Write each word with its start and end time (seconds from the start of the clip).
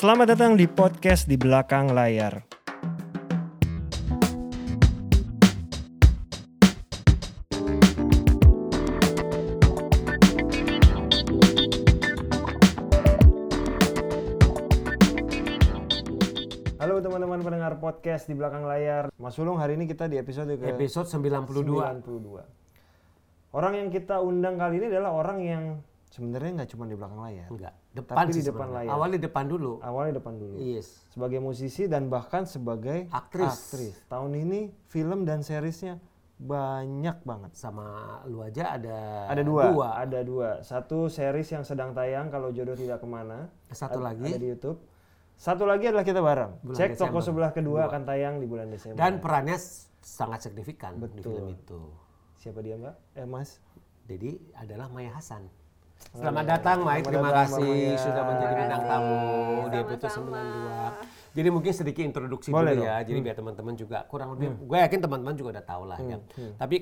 Selamat 0.00 0.32
datang 0.32 0.56
di 0.56 0.64
podcast 0.64 1.28
di 1.28 1.36
belakang 1.36 1.92
layar. 1.92 2.40
Halo 16.80 17.04
teman-teman 17.04 17.44
pendengar 17.44 17.76
podcast 17.76 18.24
di 18.24 18.32
belakang 18.32 18.64
layar. 18.64 19.12
Mas 19.20 19.36
Sulung 19.36 19.60
hari 19.60 19.76
ini 19.76 19.84
kita 19.84 20.08
di 20.08 20.16
episode 20.16 20.56
ke 20.56 20.80
Episode 20.80 21.12
92. 21.12 21.60
92. 22.00 23.52
Orang 23.52 23.76
yang 23.76 23.92
kita 23.92 24.24
undang 24.24 24.56
kali 24.56 24.80
ini 24.80 24.88
adalah 24.88 25.12
orang 25.12 25.44
yang 25.44 25.62
sebenarnya 26.08 26.64
nggak 26.64 26.70
cuma 26.72 26.88
di 26.88 26.96
belakang 26.96 27.20
layar. 27.20 27.52
Enggak, 27.52 27.76
depan 27.90 28.14
Tapi 28.16 28.32
di 28.32 28.42
depan 28.42 28.66
sebenarnya. 28.66 28.86
layar. 28.86 28.92
Awalnya 28.94 29.18
depan 29.20 29.44
dulu. 29.46 29.72
Awalnya 29.78 30.12
depan 30.16 30.34
dulu. 30.36 30.56
Yes. 30.56 30.88
Sebagai 31.10 31.38
musisi 31.38 31.84
dan 31.84 32.06
bahkan 32.06 32.44
sebagai 32.44 33.10
Aktris. 33.10 33.74
Tahun 34.06 34.32
ini 34.32 34.70
film 34.86 35.24
dan 35.24 35.42
seriesnya 35.42 35.98
banyak 36.36 37.20
banget. 37.20 37.52
Sama 37.52 37.84
lu 38.24 38.40
aja 38.40 38.72
ada 38.72 39.28
Ada 39.28 39.42
dua, 39.42 39.64
ada 39.92 40.20
dua. 40.22 40.48
Satu 40.62 41.06
series 41.06 41.50
yang 41.50 41.62
sedang 41.62 41.92
tayang 41.92 42.30
kalau 42.30 42.48
jodoh 42.48 42.72
tidak 42.72 42.98
ke 42.98 43.06
mana. 43.06 43.50
Satu 43.68 44.00
Ad- 44.00 44.14
lagi. 44.14 44.30
ada 44.30 44.38
di 44.38 44.48
YouTube. 44.48 44.78
Satu 45.34 45.64
lagi 45.64 45.88
adalah 45.88 46.04
kita 46.04 46.20
bareng. 46.20 46.52
Bulan 46.60 46.76
Cek 46.76 46.90
toko 46.94 47.16
Desember. 47.16 47.22
sebelah 47.24 47.50
kedua 47.50 47.80
akan 47.88 48.02
tayang 48.04 48.34
di 48.38 48.46
bulan 48.46 48.68
Desember. 48.68 48.96
Dan 48.96 49.18
perannya 49.18 49.56
sangat 50.00 50.44
signifikan 50.44 50.96
di 50.96 51.08
Betul. 51.08 51.20
film 51.20 51.46
itu. 51.50 51.80
siapa 52.36 52.60
dia 52.60 52.76
mbak? 52.76 52.96
Eh 53.14 53.24
mas. 53.24 53.60
Jadi 54.04 54.40
adalah 54.54 54.88
Maya 54.88 55.12
Hasan. 55.12 55.44
Selamat 56.10 56.44
datang 56.48 56.78
Mai, 56.80 56.98
Selamat 56.98 57.06
terima 57.06 57.28
datang, 57.28 57.48
kasih 57.52 57.76
sudah 57.96 58.22
menjadi 58.24 58.54
bintang 58.56 58.82
tamu 58.82 59.20
di 59.62 59.76
episode 59.78 60.02
Sama-sama. 60.10 60.40
92. 61.30 61.30
Jadi 61.30 61.48
mungkin 61.48 61.72
sedikit 61.72 62.02
introduksi 62.02 62.48
Boleh 62.50 62.74
dulu 62.74 62.82
dong. 62.82 62.90
ya. 62.90 62.96
Jadi 63.00 63.18
biar 63.20 63.36
teman-teman 63.36 63.74
juga 63.74 63.98
kurang 64.04 64.28
lebih 64.34 64.48
gue 64.58 64.78
yakin 64.80 64.98
teman-teman 64.98 65.34
juga 65.34 65.48
udah 65.54 65.64
tahu 65.64 65.82
lah 65.86 65.98
ya. 66.00 66.18
Tapi 66.56 66.76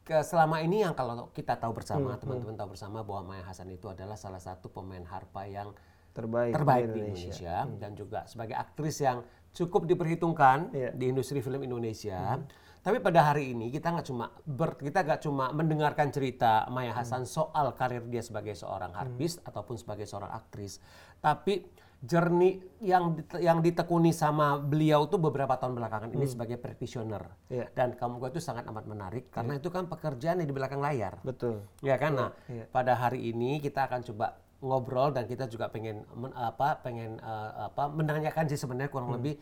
ke 0.00 0.16
selama 0.24 0.56
ini 0.60 0.80
yang 0.80 0.94
kalau 0.94 1.28
kita 1.30 1.54
tahu 1.54 1.72
bersama, 1.72 2.16
teman-teman 2.16 2.54
tahu 2.54 2.68
bersama 2.72 3.02
bahwa 3.02 3.22
Maya 3.28 3.44
Hasan 3.44 3.68
itu 3.68 3.86
adalah 3.86 4.16
salah 4.16 4.40
satu 4.40 4.70
pemain 4.70 5.02
harpa 5.02 5.44
yang 5.44 5.74
Terbaik, 6.12 6.52
terbaik 6.52 6.84
di 6.86 6.92
di 6.92 7.00
Indonesia. 7.08 7.64
Indonesia 7.64 7.80
dan 7.80 7.90
juga 7.96 8.20
sebagai 8.26 8.52
aktris 8.52 9.00
yang 9.00 9.24
cukup 9.50 9.88
diperhitungkan 9.88 10.68
Iya. 10.68 10.90
di 10.92 11.08
industri 11.08 11.40
film 11.40 11.60
Indonesia. 11.60 12.36
Tapi 12.82 12.98
pada 12.98 13.30
hari 13.30 13.54
ini 13.54 13.70
kita 13.70 13.94
nggak 13.94 14.06
cuma 14.10 14.26
ber, 14.42 14.74
kita 14.74 15.06
nggak 15.06 15.22
cuma 15.22 15.54
mendengarkan 15.54 16.10
cerita 16.10 16.66
Maya 16.66 16.90
Hasan 16.90 17.30
soal 17.30 17.70
karir 17.78 18.02
dia 18.10 18.26
sebagai 18.26 18.58
seorang 18.58 18.90
harpis 18.90 19.38
ataupun 19.46 19.78
sebagai 19.78 20.02
seorang 20.02 20.34
aktris, 20.34 20.82
tapi 21.22 21.62
journey 22.02 22.58
yang 22.82 23.14
yang 23.38 23.62
ditekuni 23.62 24.10
sama 24.10 24.58
beliau 24.58 25.06
tuh 25.06 25.22
beberapa 25.22 25.54
tahun 25.54 25.78
belakangan 25.78 26.10
ini 26.10 26.26
sebagai 26.26 26.58
practitioner. 26.58 27.22
Iya. 27.46 27.70
Dan 27.70 27.94
kamu 27.94 28.18
gue 28.18 28.34
itu 28.34 28.42
sangat 28.42 28.66
amat 28.66 28.90
menarik 28.90 29.30
karena 29.30 29.62
itu 29.62 29.70
kan 29.70 29.86
pekerjaan 29.86 30.42
yang 30.42 30.50
di 30.50 30.56
belakang 30.58 30.82
layar. 30.82 31.22
Betul. 31.22 31.62
Ya 31.86 31.94
kan, 32.02 32.18
nah 32.18 32.30
iya. 32.50 32.66
pada 32.66 32.98
hari 32.98 33.30
ini 33.30 33.62
kita 33.62 33.86
akan 33.86 34.02
coba 34.02 34.42
ngobrol 34.58 35.14
dan 35.14 35.30
kita 35.30 35.46
juga 35.46 35.70
pengen 35.70 36.02
men- 36.18 36.34
apa 36.34 36.82
pengen 36.82 37.22
eh, 37.22 37.50
apa 37.70 37.86
menanyakan 37.86 38.50
sih 38.50 38.58
sebenarnya 38.58 38.90
kurang 38.90 39.14
Hmm. 39.14 39.22
lebih 39.22 39.38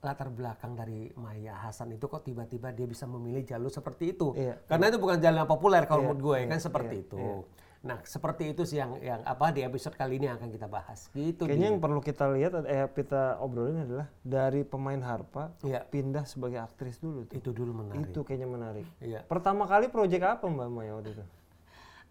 latar 0.00 0.32
belakang 0.32 0.72
dari 0.72 1.12
Maya 1.14 1.52
Hasan 1.60 1.92
itu 1.92 2.08
kok 2.08 2.24
tiba-tiba 2.24 2.72
dia 2.72 2.88
bisa 2.88 3.04
memilih 3.04 3.44
jalur 3.44 3.68
seperti 3.68 4.16
itu. 4.16 4.32
Iya, 4.32 4.56
Karena 4.64 4.88
itu 4.88 4.96
bukan 4.96 5.20
jalan 5.20 5.44
yang 5.44 5.50
populer 5.50 5.84
kalau 5.84 6.00
Iya, 6.00 6.08
menurut 6.08 6.22
gue 6.24 6.36
iya, 6.40 6.48
kan 6.48 6.58
seperti 6.60 6.94
iya, 6.96 7.04
itu. 7.04 7.16
Nah, 7.80 7.96
seperti 8.04 8.52
itu 8.52 8.68
sih 8.68 8.76
yang 8.76 9.00
yang 9.00 9.24
apa 9.24 9.56
di 9.56 9.64
episode 9.64 9.96
kali 9.96 10.20
ini 10.20 10.28
yang 10.28 10.36
akan 10.36 10.52
kita 10.52 10.68
bahas. 10.68 11.08
Gitu. 11.16 11.48
Kayaknya 11.48 11.68
yang 11.72 11.80
perlu 11.80 12.00
kita 12.04 12.28
lihat 12.28 12.52
eh 12.68 12.84
kita 12.92 13.40
obrolin 13.40 13.88
adalah 13.88 14.08
dari 14.20 14.68
pemain 14.68 15.00
harpa 15.00 15.52
Iya. 15.64 15.88
pindah 15.88 16.28
sebagai 16.28 16.60
aktris 16.60 17.00
dulu 17.00 17.24
tuh. 17.24 17.40
itu 17.40 17.50
dulu 17.56 17.80
menarik. 17.80 18.12
Itu 18.12 18.20
kayaknya 18.20 18.48
menarik. 18.52 18.86
Iya. 19.00 19.24
Pertama 19.24 19.64
kali 19.64 19.88
proyek 19.88 20.20
apa 20.20 20.44
Mbak 20.44 20.68
Maya 20.68 20.92
waktu 20.96 21.16
itu? 21.16 21.24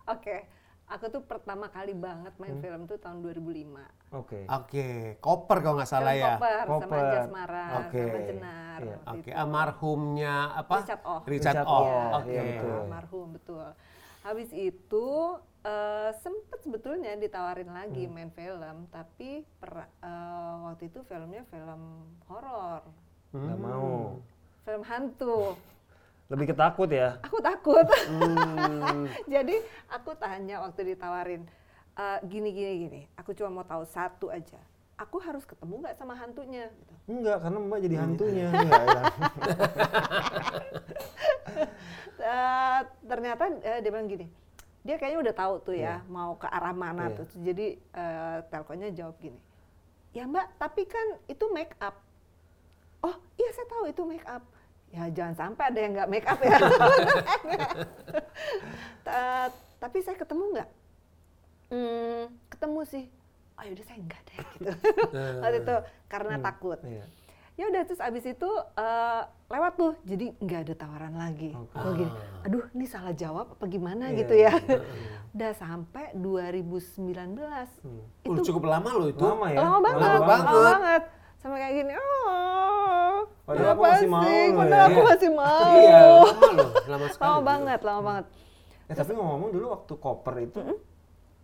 Oke, 0.09 0.49
aku 0.89 1.05
tuh 1.07 1.21
pertama 1.21 1.69
kali 1.69 1.93
banget 1.93 2.33
main 2.35 2.57
Hmm. 2.57 2.63
film 2.63 2.81
tuh 2.83 2.97
tahun 2.97 3.21
2005. 3.21 3.85
Oke. 4.11 4.43
Oke, 4.43 4.87
koper 5.17 5.57
kalau 5.59 5.77
nggak 5.77 5.87
salah 5.87 6.11
Film 6.11 6.19
ya. 6.19 6.33
Koper, 6.35 6.57
sama 6.59 6.69
Koper. 6.81 7.05
Jasmara, 7.13 7.65
Oke. 7.79 8.01
sama 8.01 8.19
Jenar. 8.25 8.79
Iya. 8.79 8.95
waktu 8.95 9.09
Oke, 9.11 9.19
itu. 9.23 9.37
almarhumnya 9.37 10.33
apa? 10.55 10.75
Richard 10.75 11.01
Oh. 11.03 11.19
Richard 11.21 11.55
Richard 11.55 11.57
Oh. 11.63 11.71
Oh. 11.71 11.83
Iya, 11.83 12.01
Oke. 12.15 12.29
Iya, 12.29 12.41
betul. 12.43 12.73
almarhum 12.75 13.27
betul. 13.31 13.67
Habis 14.19 14.49
itu 14.51 15.07
eh, 15.59 16.11
sempet 16.15 16.59
sebetulnya 16.59 17.11
ditawarin 17.15 17.67
lagi 17.67 18.07
Hmm. 18.07 18.15
main 18.15 18.31
film, 18.31 18.87
tapi 18.87 19.43
per- 19.59 19.91
eh, 19.99 20.53
waktu 20.63 20.87
itu 20.87 21.03
filmnya 21.03 21.43
film 21.45 21.81
horor, 22.25 22.79
Nggak 23.29 23.59
mau. 23.59 24.23
film 24.61 24.83
hantu. 24.83 25.59
Lebih 26.29 26.53
ketakut 26.53 26.89
ya. 26.89 27.17
Aku 27.25 27.41
takut. 27.41 27.85
Hmm. 28.05 29.09
Jadi 29.33 29.57
aku 29.89 30.13
tanya 30.13 30.61
waktu 30.61 30.93
ditawarin 30.93 31.41
"Eh, 31.97 32.19
gini 32.29 32.53
gini 32.53 32.73
gini. 32.85 33.01
Aku 33.17 33.33
cuma 33.33 33.49
mau 33.51 33.65
tahu 33.65 33.81
satu 33.83 34.29
aja. 34.29 34.61
Aku 34.95 35.17
harus 35.17 35.41
ketemu 35.43 35.81
nggak 35.81 35.97
sama 35.97 36.13
hantunya? 36.13 36.69
Gitu. 36.69 36.93
Enggak, 37.09 37.39
karena 37.41 37.57
Mbak 37.57 37.79
jadi 37.81 37.95
hantunya. 37.97 38.47
Enggak, 38.51 38.83
ya. 38.85 39.01
Eh, 42.19 42.79
ternyata 43.07 43.47
eh, 43.63 43.79
dia 43.79 43.89
bilang 43.89 44.05
gini. 44.05 44.27
Dia 44.83 44.95
kayaknya 44.95 45.19
udah 45.23 45.35
tahu 45.35 45.53
tuh 45.63 45.75
ya 45.75 46.03
Iya. 46.03 46.11
mau 46.11 46.35
ke 46.35 46.45
arah 46.45 46.75
mana 46.75 47.07
Iya. 47.09 47.17
tuh. 47.17 47.27
Jadi 47.41 47.67
eh, 47.79 48.37
teleponnya 48.51 48.89
jawab 48.91 49.15
gini. 49.17 49.39
Ya 50.11 50.27
Mbak, 50.27 50.47
tapi 50.59 50.83
kan 50.83 51.07
itu 51.25 51.45
make 51.49 51.73
up. 51.79 51.95
Oh 52.99 53.15
iya 53.35 53.49
saya 53.55 53.67
tahu 53.67 53.83
itu 53.87 54.01
make 54.03 54.27
up. 54.27 54.43
Ya 54.89 55.05
jangan 55.09 55.35
sampai 55.37 55.63
ada 55.69 55.79
yang 55.79 55.91
nggak 55.93 56.09
make 56.09 56.25
up 56.25 56.39
ya. 56.41 56.57
Ta- 59.05 59.51
tapi 59.79 59.97
saya 60.01 60.17
ketemu 60.17 60.43
nggak? 60.53 60.69
Hmm, 61.69 62.21
ketemu 62.49 62.79
sih. 62.85 63.05
Oh 63.53 63.63
yaudah 63.63 63.85
saya 63.85 63.99
enggak 63.99 64.21
deh 64.25 64.37
gitu. 64.55 64.71
Waktu 65.43 65.57
itu 65.61 65.75
karena 66.07 66.35
takut. 66.39 66.79
Iya. 66.81 67.05
Ya 67.53 67.67
udah 67.67 67.81
terus 67.83 67.99
abis 67.99 68.23
itu 68.23 68.49
eh, 68.79 69.21
lewat 69.51 69.73
tuh, 69.75 69.91
jadi 70.07 70.31
nggak 70.33 70.59
ada 70.63 70.73
tawaran 70.79 71.11
lagi. 71.13 71.51
Oke. 71.51 71.75
Gue 71.75 71.91
gini, 71.99 72.11
aduh 72.47 72.63
ini 72.71 72.85
salah 72.87 73.11
jawab 73.11 73.51
apa 73.51 73.65
gimana 73.67 74.09
Iya, 74.09 74.17
gitu 74.23 74.33
ya. 74.33 74.53
udah 75.35 75.51
sampai 75.53 76.15
2019. 76.15 77.35
Hmm. 77.83 78.01
Uh, 78.23 78.39
cukup 78.39 78.63
lama 78.63 78.89
loh 78.95 79.11
itu. 79.11 79.19
Lama 79.19 79.47
ya? 79.51 79.59
Lama 79.59 79.77
banget, 79.83 79.99
Lama 79.99 80.15
lama 80.15 80.23
banget. 80.25 80.47
banget. 80.55 81.03
Sama 81.39 81.55
kayak 81.55 81.73
gini, 81.75 81.93
oh, 81.95 82.48
Padahal 83.49 83.71
aku 83.71 83.81
masih 83.83 84.07
mau 84.07 84.21
Padahal 84.53 84.69
ya. 84.69 84.85
aku 84.87 85.01
masih 85.03 85.29
mau. 85.33 85.73
Iya, 85.73 85.99
lama 86.05 86.49
loh, 86.53 86.69
lama 86.85 87.05
sekali. 87.07 87.23
Lama 87.23 87.33
dulu. 87.33 87.47
banget, 87.47 87.79
lama 87.81 88.01
banget. 88.03 88.25
Eh, 88.85 88.95
tapi 88.95 89.11
ngomong-ngomong 89.11 89.49
dulu 89.49 89.65
waktu 89.71 89.93
koper 89.95 90.35
itu 90.39 90.59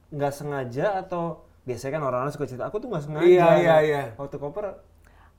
nggak 0.07 0.31
sengaja 0.31 0.85
atau 0.95 1.23
biasanya 1.63 1.91
kan 1.91 2.03
orang-orang 2.03 2.31
suka 2.31 2.45
cerita 2.45 2.63
aku 2.63 2.77
tuh 2.77 2.88
nggak 2.88 3.03
sengaja. 3.03 3.25
Iya, 3.25 3.47
iya, 3.57 3.75
iya. 3.81 4.01
Waktu 4.16 4.38
koper 4.38 4.66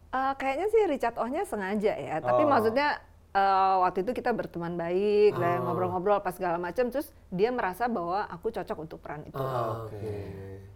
Eh, 0.09 0.33
kayaknya 0.35 0.67
sih 0.67 0.83
Richard 0.87 1.17
Oh-nya 1.17 1.43
sengaja 1.43 1.93
ya, 1.93 2.17
tapi 2.19 2.43
Oh. 2.43 2.49
maksudnya 2.49 2.99
eh, 3.37 3.75
waktu 3.79 4.01
itu 4.01 4.13
kita 4.15 4.33
berteman 4.33 4.75
baik, 4.75 5.37
dan 5.37 5.61
Oh. 5.61 5.69
ngobrol-ngobrol 5.69 6.19
pas 6.19 6.33
segala 6.33 6.57
macam, 6.57 6.89
terus 6.89 7.13
dia 7.29 7.51
merasa 7.51 7.85
bahwa 7.87 8.25
aku 8.25 8.49
cocok 8.49 8.79
untuk 8.79 8.99
peran 8.99 9.23
itu. 9.23 9.37
Ah, 9.37 9.85
Oke. 9.85 9.93
Oke. 9.93 10.17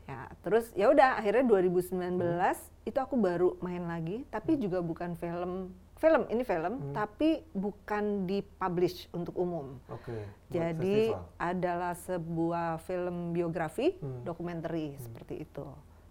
Ya, 0.04 0.20
terus 0.40 0.68
ya 0.74 0.86
udah 0.86 1.16
akhirnya 1.16 1.46
2019 1.46 2.58
itu 2.82 2.98
aku 2.98 3.14
baru 3.14 3.56
main 3.58 3.80
lagi, 3.82 4.26
tapi 4.26 4.56
juga 4.56 4.80
bukan 4.80 5.14
film 5.14 5.70
film 5.96 6.24
ini 6.26 6.40
film, 6.42 6.92
tapi 6.92 7.44
bukan 7.52 8.24
dipublish 8.24 9.04
untuk 9.10 9.36
umum. 9.36 9.76
Oke. 9.86 10.08
buat 10.10 10.48
Jadi 10.50 11.12
festival. 11.12 11.28
adalah 11.38 11.92
sebuah 11.94 12.68
film 12.80 13.30
biografi, 13.30 13.94
Hmm. 13.94 14.24
dokumenter 14.24 14.72
seperti 14.96 15.44
itu. 15.44 15.62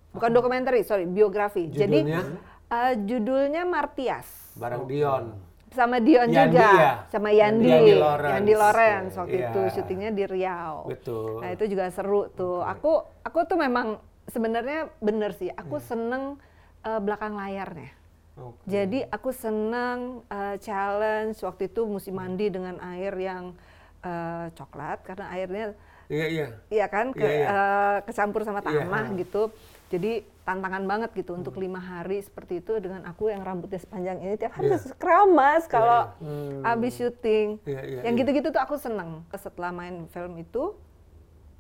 Bukan 0.10 0.30
dokumenter, 0.32 0.78
sorry, 0.80 1.06
biografi. 1.06 1.68
Jadi 1.68 2.06
Judulnya? 2.06 2.22
eh, 2.68 2.94
judulnya 3.00 3.62
Martias 3.64 4.30
Bareng 4.56 4.86
Dion. 4.86 5.49
Sama 5.70 6.02
Dion 6.02 6.26
Yandi 6.28 6.58
juga, 6.58 6.70
ya? 6.74 6.92
sama 7.14 7.30
Yandi, 7.30 7.70
Yandi 7.70 7.94
Lawrence. 7.94 8.34
Yandi 8.34 8.54
Lawrence 8.58 9.14
waktu 9.16 9.38
Iya. 9.38 9.48
itu 9.48 9.60
syutingnya 9.78 10.12
di 10.12 10.24
Riau. 10.26 10.76
Betul. 10.90 11.40
Nah 11.46 11.50
itu 11.54 11.64
juga 11.70 11.86
seru 11.94 12.26
tuh. 12.34 12.66
Aku 12.66 12.92
aku 13.22 13.40
tuh 13.46 13.58
memang 13.58 14.02
sebenarnya 14.26 14.90
bener 14.98 15.32
sih. 15.38 15.54
Aku 15.54 15.78
seneng 15.78 16.42
eh, 16.82 17.00
belakang 17.00 17.38
layarnya. 17.38 17.92
Oke. 18.40 18.64
Jadi 18.66 19.06
aku 19.06 19.30
seneng 19.30 20.26
eh, 20.26 20.56
challenge 20.58 21.38
waktu 21.44 21.68
itu 21.68 21.82
mesti 21.86 22.10
mandi 22.10 22.50
dengan 22.50 22.82
air 22.82 23.14
yang 23.14 23.54
eh, 24.02 24.46
coklat 24.54 25.06
karena 25.06 25.30
airnya 25.32 25.66
Iya, 26.10 26.26
iya. 26.26 26.48
Iya 26.74 26.86
kan, 26.90 27.14
ke, 27.14 27.22
Iya, 27.22 27.30
iya. 27.30 27.46
eh, 27.46 27.98
kecampur 28.10 28.42
sama 28.42 28.66
Iya. 28.66 28.82
tanah 28.82 29.14
gitu. 29.14 29.54
Jadi 29.94 30.26
tantangan 30.50 30.84
banget 30.84 31.14
gitu 31.14 31.38
untuk 31.38 31.62
lima 31.62 31.78
hari 31.78 32.18
seperti 32.20 32.58
itu 32.58 32.82
dengan 32.82 33.06
aku 33.06 33.30
yang 33.30 33.46
rambutnya 33.46 33.78
sepanjang 33.78 34.18
ini 34.18 34.34
tiap 34.34 34.58
hari 34.58 34.66
Iya. 34.66 34.82
harus 34.82 34.90
keramas 34.98 35.64
kalau 35.70 36.10
Hmm. 36.18 36.66
habis 36.66 36.98
syuting. 36.98 37.62
Iya, 37.70 37.82
iya, 37.86 38.00
yang 38.02 38.18
iya. 38.18 38.22
gitu-gitu 38.26 38.50
tuh 38.50 38.58
aku 38.58 38.74
seneng. 38.76 39.22
Setelah 39.30 39.70
main 39.70 40.10
film 40.10 40.34
itu, 40.42 40.74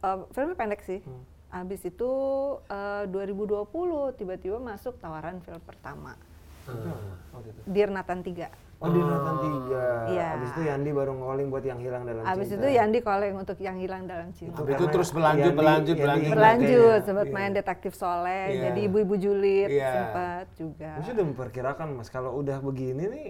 eh, 0.02 0.18
filmnya 0.34 0.58
pendek 0.58 0.82
sih, 0.82 1.02
Habis 1.50 1.82
itu 1.82 2.10
eh, 2.70 3.10
2020 3.10 3.66
tiba-tiba 4.14 4.62
masuk 4.62 5.02
tawaran 5.02 5.42
film 5.42 5.58
pertama 5.62 6.14
Itu. 6.70 6.90
Dirnatan 7.66 8.20
3. 8.22 8.50
Oh 8.80 8.88
di 8.88 8.96
Nathan 8.96 9.36
tiga. 9.44 9.84
Iya. 10.08 10.28
Abis 10.40 10.50
itu 10.50 10.62
Yandi 10.64 10.90
baru 10.96 11.12
calling 11.12 11.48
buat 11.52 11.66
yang 11.68 11.84
hilang 11.84 12.08
dalam 12.08 12.24
Habis 12.24 12.48
cinta. 12.48 12.64
itu 12.64 12.68
Yandi 12.72 13.00
calling 13.04 13.34
untuk 13.36 13.58
yang 13.60 13.76
hilang 13.76 14.08
dalam 14.08 14.32
cinta. 14.32 14.56
Itu 14.56 14.64
karena 14.72 14.88
terus 14.88 15.10
berlanjut, 15.12 15.44
Yandi- 15.44 15.60
berlanjut, 15.60 15.84
Yandi 15.90 16.00
berlanjut. 16.00 16.32
Berlanjut, 16.32 17.00
sempat 17.04 17.26
Iya. 17.28 17.36
main 17.36 17.52
detektif 17.52 17.92
Soleh, 17.94 18.46
Iya. 18.48 18.62
jadi 18.66 18.80
ibu-ibu 18.88 19.16
julid 19.20 19.68
Iya. 19.68 19.92
sempat 19.92 20.46
juga. 20.56 20.90
Gue 20.96 21.06
sudah 21.06 21.26
memperkirakan 21.28 21.88
mas 21.92 22.08
kalau 22.08 22.32
udah 22.34 22.58
begini 22.62 23.04
nih, 23.06 23.28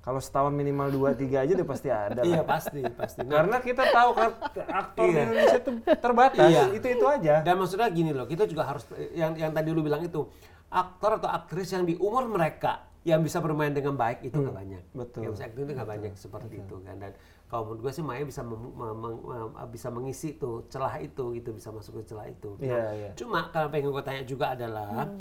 kalau 0.00 0.18
setahun 0.18 0.50
minimal 0.50 0.88
dua 0.90 1.10
tiga 1.12 1.44
aja 1.44 1.52
udah 1.52 1.68
pasti 1.68 1.88
ada. 1.92 2.20
Iya 2.24 2.40
pasti 2.42 2.80
pasti. 2.90 3.20
Nah, 3.20 3.44
Karena 3.44 3.56
kita 3.60 3.84
tahu 3.86 4.10
kan 4.14 4.30
aktor 4.72 5.04
di 5.04 5.10
Iya. 5.10 5.20
Indonesia 5.22 5.58
tuh 5.60 5.72
terbatas, 5.94 6.48
Iya. 6.48 6.62
itu 6.72 6.86
itu 6.88 7.04
aja. 7.06 7.34
Dan 7.38 7.54
maksudnya 7.54 7.92
gini 7.92 8.10
loh, 8.10 8.24
kita 8.24 8.48
juga 8.48 8.64
harus 8.64 8.88
yang 9.12 9.36
yang 9.36 9.52
tadi 9.52 9.68
lu 9.68 9.84
bilang 9.84 10.00
itu 10.00 10.24
aktor 10.72 11.20
atau 11.20 11.28
aktris 11.28 11.68
yang 11.70 11.84
di 11.84 11.94
umur 11.94 12.24
mereka 12.26 12.88
yang 13.02 13.20
bisa 13.20 13.38
bermain 13.38 13.70
dengan 13.70 13.92
baik 13.92 14.22
itu 14.22 14.32
nggak 14.32 14.54
banyak. 14.54 14.82
betul. 14.92 15.20
Yang 15.22 15.32
bisa 15.34 15.44
acting 15.44 15.62
itu 15.62 15.72
nggak 15.74 15.90
banyak 15.90 16.12
seperti 16.14 16.54
itu 16.56 16.76
kan. 16.80 16.96
Dan 16.96 17.12
kalau 17.46 17.62
menurut 17.66 17.80
gue 17.82 17.92
sih 17.92 18.00
Maya 18.00 18.22
bisa 18.22 18.40
mem- 18.40 18.72
mem- 18.72 18.96
mem- 19.20 19.68
bisa 19.68 19.88
mengisi 19.90 20.32
tuh 20.32 20.64
celah 20.66 20.96
itu 20.96 21.34
gitu 21.34 21.50
bisa 21.50 21.68
masuk 21.68 21.98
ke 21.98 22.08
celah 22.08 22.26
itu. 22.26 22.54
Nah, 22.56 22.64
Iya, 22.64 22.82
iya. 22.94 23.10
Cuma 23.12 23.50
kalau 23.50 23.68
pengen 23.68 23.90
gue 23.90 24.02
tanya 24.02 24.22
juga 24.22 24.54
adalah 24.54 25.12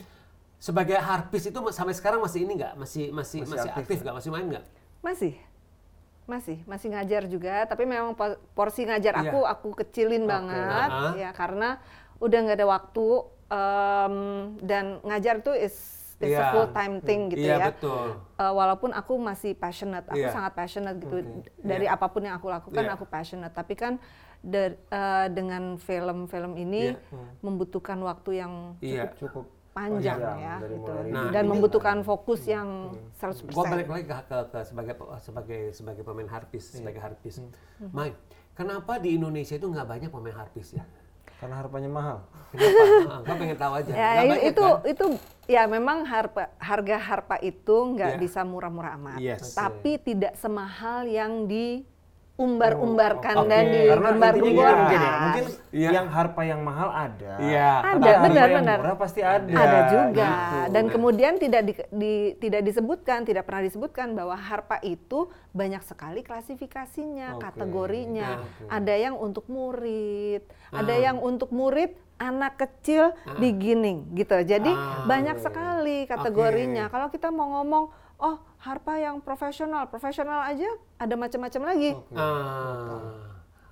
sebagai 0.55 0.93
harpis 0.95 1.43
itu 1.43 1.57
sampai 1.73 1.91
sekarang 1.91 2.21
masih 2.21 2.45
ini 2.45 2.53
nggak 2.55 2.73
masih 2.77 3.09
masih 3.09 3.39
Masih 3.41 3.51
masih, 3.51 3.69
aktif 3.73 3.81
aktif 3.83 3.97
nggak 4.05 4.15
masih 4.15 4.29
main 4.29 4.45
nggak? 4.47 4.65
Masih. 5.01 5.33
Masih, 6.29 6.57
masih 6.63 6.87
ngajar 6.93 7.25
juga, 7.25 7.65
tapi 7.65 7.83
memang 7.83 8.13
po- 8.13 8.37
porsi 8.53 8.85
ngajar 8.85 9.19
Iya. 9.19 9.33
aku 9.33 9.39
aku 9.41 9.67
kecilin 9.75 10.29
banget 10.29 10.87
Aha. 10.87 11.17
ya 11.17 11.33
karena 11.33 11.81
udah 12.21 12.37
nggak 12.45 12.57
ada 12.61 12.67
waktu 12.69 13.05
em, 13.51 14.15
dan 14.59 14.85
ngajar 15.03 15.43
tuh 15.43 15.51
is, 15.53 15.75
is 16.17 16.31
a 16.31 16.39
Iya. 16.39 16.49
full 16.49 16.67
time 16.71 16.95
thing 17.01 17.27
gitu 17.27 17.43
Iya, 17.43 17.57
ya. 17.57 17.65
betul. 17.69 18.07
Eh, 18.37 18.53
walaupun 18.53 18.91
aku 18.91 19.19
masih 19.19 19.51
passionate, 19.53 20.07
aku 20.07 20.17
Iya. 20.17 20.31
sangat 20.31 20.53
passionate 20.53 20.97
gitu 20.97 21.17
dari 21.59 21.85
apa 21.85 22.07
pun 22.07 22.23
yang 22.23 22.37
aku 22.37 22.47
lakukan 22.47 22.79
Iya. 22.79 22.95
aku 22.95 23.05
passionate. 23.05 23.51
Tapi 23.51 23.73
kan 23.73 23.99
da- 24.39 24.71
eh, 24.73 25.27
dengan 25.29 25.75
film-film 25.77 26.55
ini 26.55 26.93
Iya. 26.93 27.25
membutuhkan 27.41 27.99
waktu 27.99 28.39
yang 28.39 28.53
Iya. 28.79 29.11
Cukup 29.17 29.49
panjang 29.71 30.19
panjang 30.19 30.37
ya 30.37 30.55
gitu. 30.61 30.91
Nah, 31.09 31.31
dan 31.31 31.43
ini- 31.43 31.49
membutuhkan 31.49 31.97
fokus 32.01 32.43
yang 32.43 32.91
100%. 33.15 33.55
Gua 33.55 33.71
balik 33.71 33.87
lagi 33.87 34.03
ke, 34.03 34.15
ke, 34.21 34.37
ke 34.47 34.59
sebagai 34.61 34.93
sebagai 35.17 35.61
sebagai 35.71 36.03
pemain 36.03 36.27
harpis, 36.27 36.75
sebagai 36.75 36.99
harpis. 36.99 37.39
Mai, 37.79 38.11
kenapa 38.51 38.99
di 38.99 39.15
Indonesia 39.15 39.55
itu 39.55 39.65
nggak 39.65 39.87
banyak 39.87 40.09
pemain 40.09 40.35
harpis 40.37 40.75
ya? 40.75 40.83
Karena 41.41 41.57
harganya 41.57 41.89
mahal. 41.89 42.17
Kenapa? 42.53 43.33
Pengen 43.33 43.57
tahu 43.57 43.73
aja. 43.81 43.91
Ya 43.97 44.09
banyak, 44.21 44.39
itu 44.53 44.61
kan? 44.61 44.85
itu 44.85 45.05
ya 45.49 45.63
memang 45.65 46.05
harpa, 46.05 46.53
harga 46.61 46.97
harpa 47.01 47.35
itu 47.41 47.97
nggak 47.97 48.11
Iya. 48.15 48.21
bisa 48.21 48.45
murah-murah 48.45 48.93
amat. 49.01 49.17
Yes. 49.17 49.57
Tapi 49.57 49.97
tidak 49.97 50.37
semahal 50.37 51.09
yang 51.09 51.49
diumbar-umbarkan 51.49 51.89
Oke, 52.41 52.57
dan 52.57 53.21
karena 53.21 53.41
intinya 53.43 53.61
gini 53.61 53.79
digembar-gemborkan. 54.01 54.75
mungkin 54.75 54.99
ya, 54.99 55.13
mungkin 55.15 55.45
Iya. 55.71 55.89
yang 55.93 56.07
harpa 56.09 56.41
yang 56.43 56.61
mahal 56.61 56.89
ada. 56.89 57.31
Iya. 57.39 57.69
Ada, 57.71 57.93
Tapi 57.93 58.07
harpa 58.09 58.25
benar, 58.25 58.43
yang 58.43 58.59
benar. 58.59 58.77
murah 58.77 58.97
pasti 58.97 59.21
ada. 59.21 59.53
Ada 59.53 59.79
juga. 59.87 60.11
gitu. 60.11 60.57
Dan 60.69 60.85
kemudian 60.89 61.33
tidak 61.37 61.61
di, 61.63 61.73
di- 61.89 62.31
tidak 62.37 62.61
disebutkan, 62.61 63.19
tidak 63.23 63.43
pernah 63.43 63.63
disebutkan 63.63 64.07
bahwa 64.11 64.35
harpa 64.35 64.77
itu 64.81 65.19
banyak 65.51 65.79
sekali 65.81 66.21
klasifikasinya, 66.21 67.35
Oke. 67.35 67.43
kategorinya. 67.45 68.29
Oke. 68.37 68.67
Ada 68.69 68.93
yang 68.99 69.15
untuk 69.15 69.45
murid, 69.47 70.41
ada 70.69 70.91
Ah. 70.91 70.99
yang 71.01 71.17
untuk 71.19 71.49
murid 71.49 71.93
anak 72.17 72.53
kecil 72.55 73.15
beginning 73.35 74.11
gitu. 74.13 74.37
Jadi 74.39 74.69
Ah. 74.69 75.05
banyak 75.05 75.39
sekali 75.39 76.03
kategorinya. 76.05 76.85
Kalau 76.87 77.07
kita 77.07 77.29
mau 77.29 77.49
ngomong, 77.55 77.89
oh 78.21 78.37
harpa 78.61 79.01
yang 79.01 79.17
profesional, 79.19 79.89
profesional 79.89 80.45
aja 80.45 80.69
ada 81.01 81.15
macam-macam 81.17 81.61
lagi. 81.73 81.91
Ah, 82.13 83.31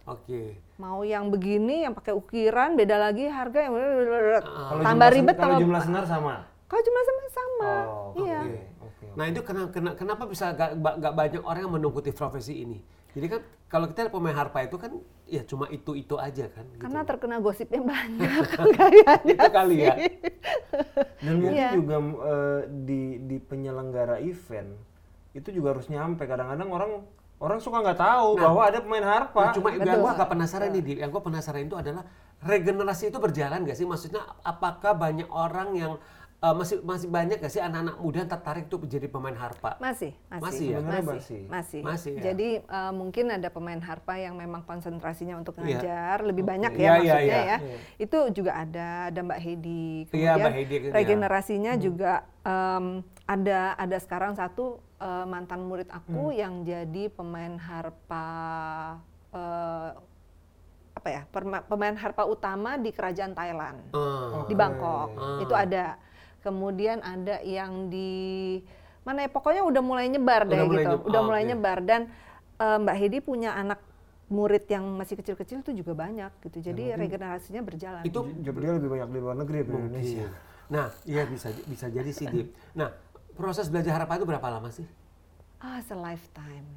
Oke. 0.10 0.58
Mau 0.82 1.06
yang 1.06 1.30
begini, 1.30 1.86
yang 1.86 1.94
pakai 1.94 2.18
ukiran, 2.18 2.74
beda 2.74 2.98
lagi 2.98 3.30
harga 3.30 3.70
yang 3.70 3.78
Kalau 3.78 4.82
tambah 4.82 4.90
jumlah 4.90 5.10
ribet, 5.14 5.36
Kalau 5.38 5.46
tambah 5.54 5.62
jumlah 5.62 5.82
senar 5.86 6.04
sama. 6.10 6.36
kalau 6.66 6.82
jumlah 6.86 7.04
sama 7.06 7.22
sama. 7.30 7.74
Oh, 7.86 8.14
iya. 8.26 8.42
oke, 8.46 8.62
oke. 8.90 9.06
Nah 9.18 9.26
itu 9.30 9.42
kenapa, 9.46 9.70
kenapa 9.94 10.24
bisa 10.26 10.46
gak, 10.54 10.72
gak 10.78 11.14
banyak 11.14 11.42
orang 11.46 11.62
yang 11.66 11.74
mengikuti 11.74 12.10
profesi 12.10 12.66
ini? 12.66 12.82
Jadi 13.14 13.28
kan 13.28 13.42
kalau 13.66 13.86
kita 13.86 14.06
lihat 14.06 14.14
pemain 14.14 14.34
harpa 14.34 14.66
itu 14.66 14.78
kan 14.78 14.92
ya 15.26 15.42
cuma 15.46 15.70
itu-itu 15.70 16.18
aja 16.18 16.50
kan. 16.50 16.66
gitu. 16.70 16.82
Karena 16.82 17.02
terkena 17.06 17.36
gosipnya 17.38 17.82
banyak 17.82 18.46
kayaknya. 18.78 19.14
itu 19.26 19.48
kali 19.50 19.76
ya. 19.78 19.94
Dan 21.26 21.34
mungkin 21.38 21.54
Iya. 21.54 21.70
juga 21.74 21.96
eh, 22.02 22.60
di 22.86 23.02
di 23.26 23.38
penyelenggara 23.38 24.18
event 24.20 24.74
itu 25.34 25.50
juga 25.54 25.78
harus 25.78 25.86
nyampe. 25.88 26.26
Kadang-kadang 26.26 26.70
orang 26.70 26.92
orang 27.40 27.60
suka 27.62 27.80
nggak 27.80 28.00
tahu 28.00 28.30
bahwa 28.36 28.62
ada 28.68 28.80
pemain 28.82 29.06
harpa. 29.06 29.42
Nah, 29.42 29.54
cuma 29.56 29.70
yang 29.72 30.02
gue 30.02 30.12
agak 30.12 30.28
penasaran 30.28 30.70
nih, 30.74 30.82
Di. 30.84 30.94
yang 31.00 31.10
gue 31.10 31.22
penasaran 31.22 31.62
itu 31.64 31.78
adalah 31.78 32.04
regenerasi 32.40 33.12
itu 33.12 33.20
berjalan 33.20 33.64
gak 33.64 33.76
sih? 33.76 33.88
Maksudnya 33.88 34.24
apakah 34.44 34.96
banyak 34.96 35.28
orang 35.28 35.76
yang 35.76 35.94
eh, 36.40 36.56
masih 36.56 36.80
masih 36.82 37.08
banyak 37.08 37.38
gak 37.38 37.52
sih 37.52 37.60
anak-anak 37.60 38.00
muda 38.00 38.18
yang 38.18 38.32
tertarik 38.32 38.66
tuh 38.66 38.80
menjadi 38.80 39.08
pemain 39.08 39.36
harpa? 39.36 39.76
Masih, 39.78 40.16
masih. 40.30 40.40
Masih 40.40 40.66
ya? 40.66 40.80
Masih, 40.80 41.04
masih. 41.04 41.42
masih. 41.46 41.82
Masih 41.84 42.12
ya? 42.16 42.22
Jadi 42.32 42.50
eh, 42.64 42.92
mungkin 42.92 43.26
ada 43.30 43.48
pemain 43.50 43.78
harpa 43.78 44.16
yang 44.16 44.34
memang 44.34 44.64
konsentrasinya 44.64 45.36
untuk 45.36 45.60
Iya. 45.60 45.76
ngajar 45.76 46.18
lebih 46.24 46.44
banyak 46.44 46.72
Iya, 46.74 46.80
ya 46.80 46.84
iya, 46.84 46.96
maksudnya 46.96 47.38
iya. 47.38 47.44
ya. 47.46 47.58
Itu 47.98 48.18
juga 48.32 48.52
ada, 48.56 48.88
ada 49.08 49.20
Mbak 49.20 49.40
Hedi. 49.40 49.88
Iya, 49.92 50.08
Kemudian 50.10 50.40
Mbak 50.40 50.54
Hedi, 50.56 50.76
iya. 50.78 50.92
regenerasinya 50.94 51.74
juga 51.76 52.14
em, 52.42 52.86
ada 53.26 53.60
ada 53.76 53.98
sekarang 54.00 54.34
satu 54.34 54.80
eh, 54.98 55.26
mantan 55.26 55.62
murid 55.62 55.88
aku 55.88 56.32
yang 56.32 56.64
jadi 56.64 57.08
pemain 57.10 57.60
harpa 57.60 58.26
eh, 59.30 59.90
apa 60.90 61.08
ya 61.08 61.22
pemain 61.64 61.96
harpa 61.96 62.24
utama 62.26 62.76
di 62.76 62.92
kerajaan 62.92 63.32
Thailand 63.32 63.80
Ah. 63.92 64.44
di 64.44 64.54
Bangkok 64.54 65.16
Ah. 65.16 65.40
itu 65.40 65.54
ada 65.54 65.96
kemudian 66.40 67.00
ada 67.02 67.40
yang 67.42 67.88
di 67.88 68.60
mana 69.04 69.26
ya 69.26 69.30
pokoknya 69.32 69.64
udah 69.64 69.82
mulai 69.82 70.08
nyebar 70.08 70.46
Udah 70.46 70.52
deh 70.52 70.60
mulai 70.64 70.84
gitu 70.86 70.96
nye- 70.96 71.06
udah 71.08 71.22
oh, 71.22 71.26
mulai 71.26 71.44
nyebar 71.46 71.78
dan 71.82 72.02
eh, 72.58 72.78
Mbak 72.80 72.96
Hedi 72.96 73.20
punya 73.20 73.56
anak 73.56 73.80
murid 74.30 74.70
yang 74.70 74.86
masih 74.94 75.18
kecil-kecil 75.18 75.66
itu 75.66 75.72
juga 75.74 75.98
banyak 75.98 76.30
gitu 76.46 76.62
jadi 76.62 76.94
regenerasinya 76.94 77.66
berjalan 77.66 78.06
Itu 78.06 78.30
dia 78.38 78.72
lebih 78.78 78.90
banyak 78.94 79.10
di 79.10 79.20
luar 79.20 79.36
negeri 79.36 79.66
daripada 79.66 79.82
Indonesia. 79.82 80.28
Nah, 80.70 80.86
iya 81.02 81.26
bisa 81.26 81.50
bisa 81.66 81.90
jadi 81.90 82.12
sih, 82.14 82.30
Dip. 82.30 82.54
Nah, 82.78 82.94
proses 83.34 83.74
belajar 83.74 83.98
harpa 83.98 84.22
itu 84.22 84.30
berapa 84.30 84.46
lama 84.46 84.70
sih? 84.70 84.86
ah 85.60 85.82
a 85.82 85.98
lifetime 85.98 86.68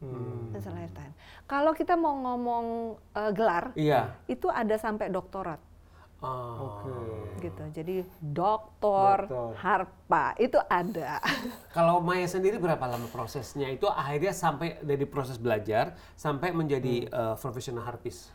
Hmm. 0.00 0.56
It's 0.56 0.64
a 0.64 0.72
lifetime 0.72 1.12
kalau 1.44 1.76
kita 1.76 1.92
mau 1.92 2.16
ngomong 2.16 2.96
eh, 3.12 3.32
gelar 3.36 3.76
Iya. 3.76 4.16
itu 4.32 4.48
ada 4.48 4.80
sampai 4.80 5.12
doktorat 5.12 5.60
Oh. 6.20 6.84
Oke. 6.84 6.92
gitu 7.40 7.64
jadi 7.72 8.04
doktor, 8.20 9.24
Doktor. 9.24 9.56
harpa 9.56 10.36
itu 10.36 10.60
ada 10.68 11.16
Kalau 11.76 12.04
Maya 12.04 12.28
sendiri 12.28 12.60
berapa 12.60 12.84
lama 12.84 13.08
prosesnya? 13.08 13.72
Itu 13.72 13.88
akhirnya 13.88 14.36
sampai 14.36 14.76
dari 14.84 15.08
proses 15.08 15.40
belajar 15.40 15.96
sampai 16.12 16.52
menjadi 16.52 17.08
eh, 17.08 17.34
profesional 17.40 17.88
harpis. 17.88 18.28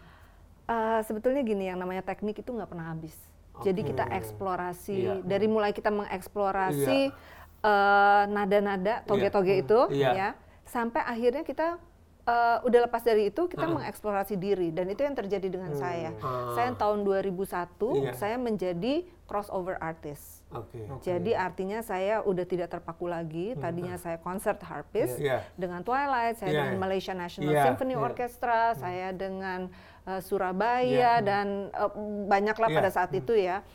Eh, 0.66 1.00
sebetulnya 1.06 1.46
gini 1.46 1.70
yang 1.70 1.78
namanya 1.78 2.02
teknik 2.02 2.42
itu 2.42 2.50
nggak 2.50 2.74
pernah 2.74 2.90
habis. 2.90 3.14
Jadi 3.62 3.86
kita 3.86 4.10
eksplorasi 4.10 4.98
Iya. 4.98 5.14
dari 5.22 5.46
mulai 5.46 5.70
kita 5.70 5.94
mengeksplorasi 5.94 7.14
eh, 7.62 8.24
nada-nada 8.28 9.06
toge-toge 9.06 9.62
itu 9.62 9.80
Iya. 9.94 10.10
ya 10.12 10.30
sampai 10.66 11.06
akhirnya 11.06 11.46
kita 11.46 11.78
eh, 12.26 12.58
udah 12.66 12.80
lepas 12.90 13.06
dari 13.06 13.30
itu 13.30 13.46
kita 13.46 13.70
mengeksplorasi 13.70 14.36
diri 14.36 14.74
dan 14.74 14.90
itu 14.90 15.06
yang 15.06 15.14
terjadi 15.14 15.48
dengan 15.48 15.78
saya. 15.78 16.10
Saya 16.58 16.74
tahun 16.74 17.06
2001 17.06 18.02
Iya. 18.02 18.12
saya 18.18 18.38
menjadi 18.42 19.06
crossover 19.26 19.78
artist. 19.82 20.46
Oke. 20.54 20.86
Jadi 21.02 21.34
artinya 21.34 21.82
saya 21.82 22.22
udah 22.22 22.46
tidak 22.46 22.70
terpaku 22.70 23.10
lagi. 23.10 23.58
Tadinya 23.58 23.98
saya 23.98 24.22
concert 24.22 24.62
harpist 24.62 25.18
Iya. 25.18 25.42
dengan 25.58 25.82
Twilight, 25.82 26.38
saya 26.38 26.50
Iya. 26.54 26.58
dengan 26.62 26.78
Malaysia 26.78 27.14
National 27.18 27.54
Iya, 27.54 27.64
Symphony 27.70 27.94
iya. 27.98 28.02
Orchestra, 28.06 28.62
saya 28.78 29.10
dengan 29.14 29.70
uh, 30.06 30.22
Surabaya 30.22 31.22
Iya. 31.22 31.26
dan 31.26 31.48
uh, 31.74 31.90
banyaklah 32.30 32.70
Iya. 32.70 32.78
pada 32.78 32.90
saat 32.94 33.12
itu 33.18 33.34
ya. 33.34 33.66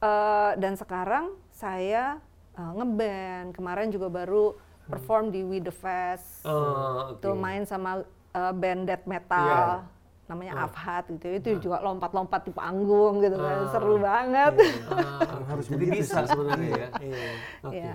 Uh, 0.00 0.56
dan 0.56 0.76
sekarang 0.76 1.32
saya 1.52 2.20
uh, 2.56 2.72
ngeband. 2.76 3.56
Kemarin 3.56 3.88
juga 3.88 4.08
baru 4.12 4.56
perform 4.90 5.24
di 5.30 5.40
We 5.40 5.58
The 5.58 5.70
Fest. 5.70 6.42
Oh, 6.42 7.14
oke. 7.14 7.22
Tuh 7.22 7.32
main 7.32 7.62
sama 7.62 8.02
uh, 8.34 8.52
band 8.52 8.84
death 8.84 9.06
metal. 9.06 9.86
Iya. 9.86 9.98
namanya 10.30 10.62
Afhat 10.62 11.10
gitu 11.10 11.26
itu 11.26 11.48
juga 11.58 11.82
lompat-lompat 11.82 12.46
di 12.46 12.54
panggung 12.54 13.18
gitu 13.18 13.34
kan 13.34 13.66
seru 13.66 13.98
banget 13.98 14.54
Ah, 14.86 15.42
Harus 15.50 15.66
jadi 15.66 15.90
bisa 15.90 16.22
sebenarnya 16.22 16.70
ya. 16.70 16.88
Iya. 17.02 17.30
Oke. 17.66 17.74
Ya. 17.82 17.92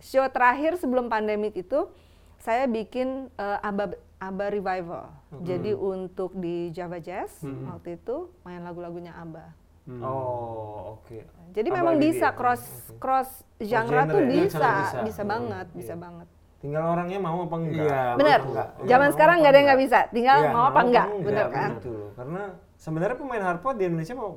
Show 0.00 0.24
terakhir 0.32 0.80
sebelum 0.80 1.12
pandemik 1.12 1.52
itu 1.52 1.92
saya 2.40 2.64
bikin 2.64 3.28
eh, 3.36 3.58
ABBA 3.60 4.00
ABBA 4.16 4.46
revival. 4.48 5.04
Jadi 5.44 5.76
untuk 5.76 6.32
di 6.34 6.72
Java 6.72 6.96
Jazz 6.98 7.44
waktu 7.44 8.00
itu 8.00 8.32
main 8.42 8.64
lagu-lagunya 8.64 9.12
ABBA. 9.88 10.04
Oh, 10.04 11.00
oke. 11.00 11.18
Jadi 11.48 11.64
Apalagi 11.64 11.78
memang 11.80 11.94
dia? 11.96 12.04
bisa 12.04 12.26
cross 12.30 12.62
cross 13.00 13.30
genre 13.58 13.88
genre 13.88 14.02
tuh 14.06 14.20
ya? 14.20 14.28
bisa, 14.28 14.44
Bisa, 14.44 14.68
bisa, 14.68 14.98
bisa. 15.02 15.22
banget, 15.24 15.66
bisa 15.72 15.94
banget. 15.96 16.28
Tinggal 16.58 16.82
orangnya 16.84 17.18
mau 17.18 17.38
apa 17.40 17.56
enggak. 17.56 17.86
Iya, 17.86 18.02
enggak. 18.14 18.38
Iya, 18.44 18.64
Zaman 18.84 19.08
mau 19.08 19.14
sekarang 19.14 19.36
nggak 19.38 19.48
ada 19.48 19.58
yang 19.58 19.66
nggak 19.66 19.80
enggak. 19.80 19.94
bisa, 20.02 20.12
tinggal 20.12 20.38
Iya, 20.38 20.50
mau 20.52 20.64
apa 20.66 20.80
enggak, 20.82 21.06
bener 21.22 21.46
kan? 21.48 21.70
Gitu 21.74 21.90
loh. 21.90 22.10
Karena 22.12 22.42
sebenarnya 22.76 23.16
pemain 23.16 23.44
harpa 23.44 23.68
di 23.72 23.82
Indonesia 23.86 24.14
mau 24.14 24.30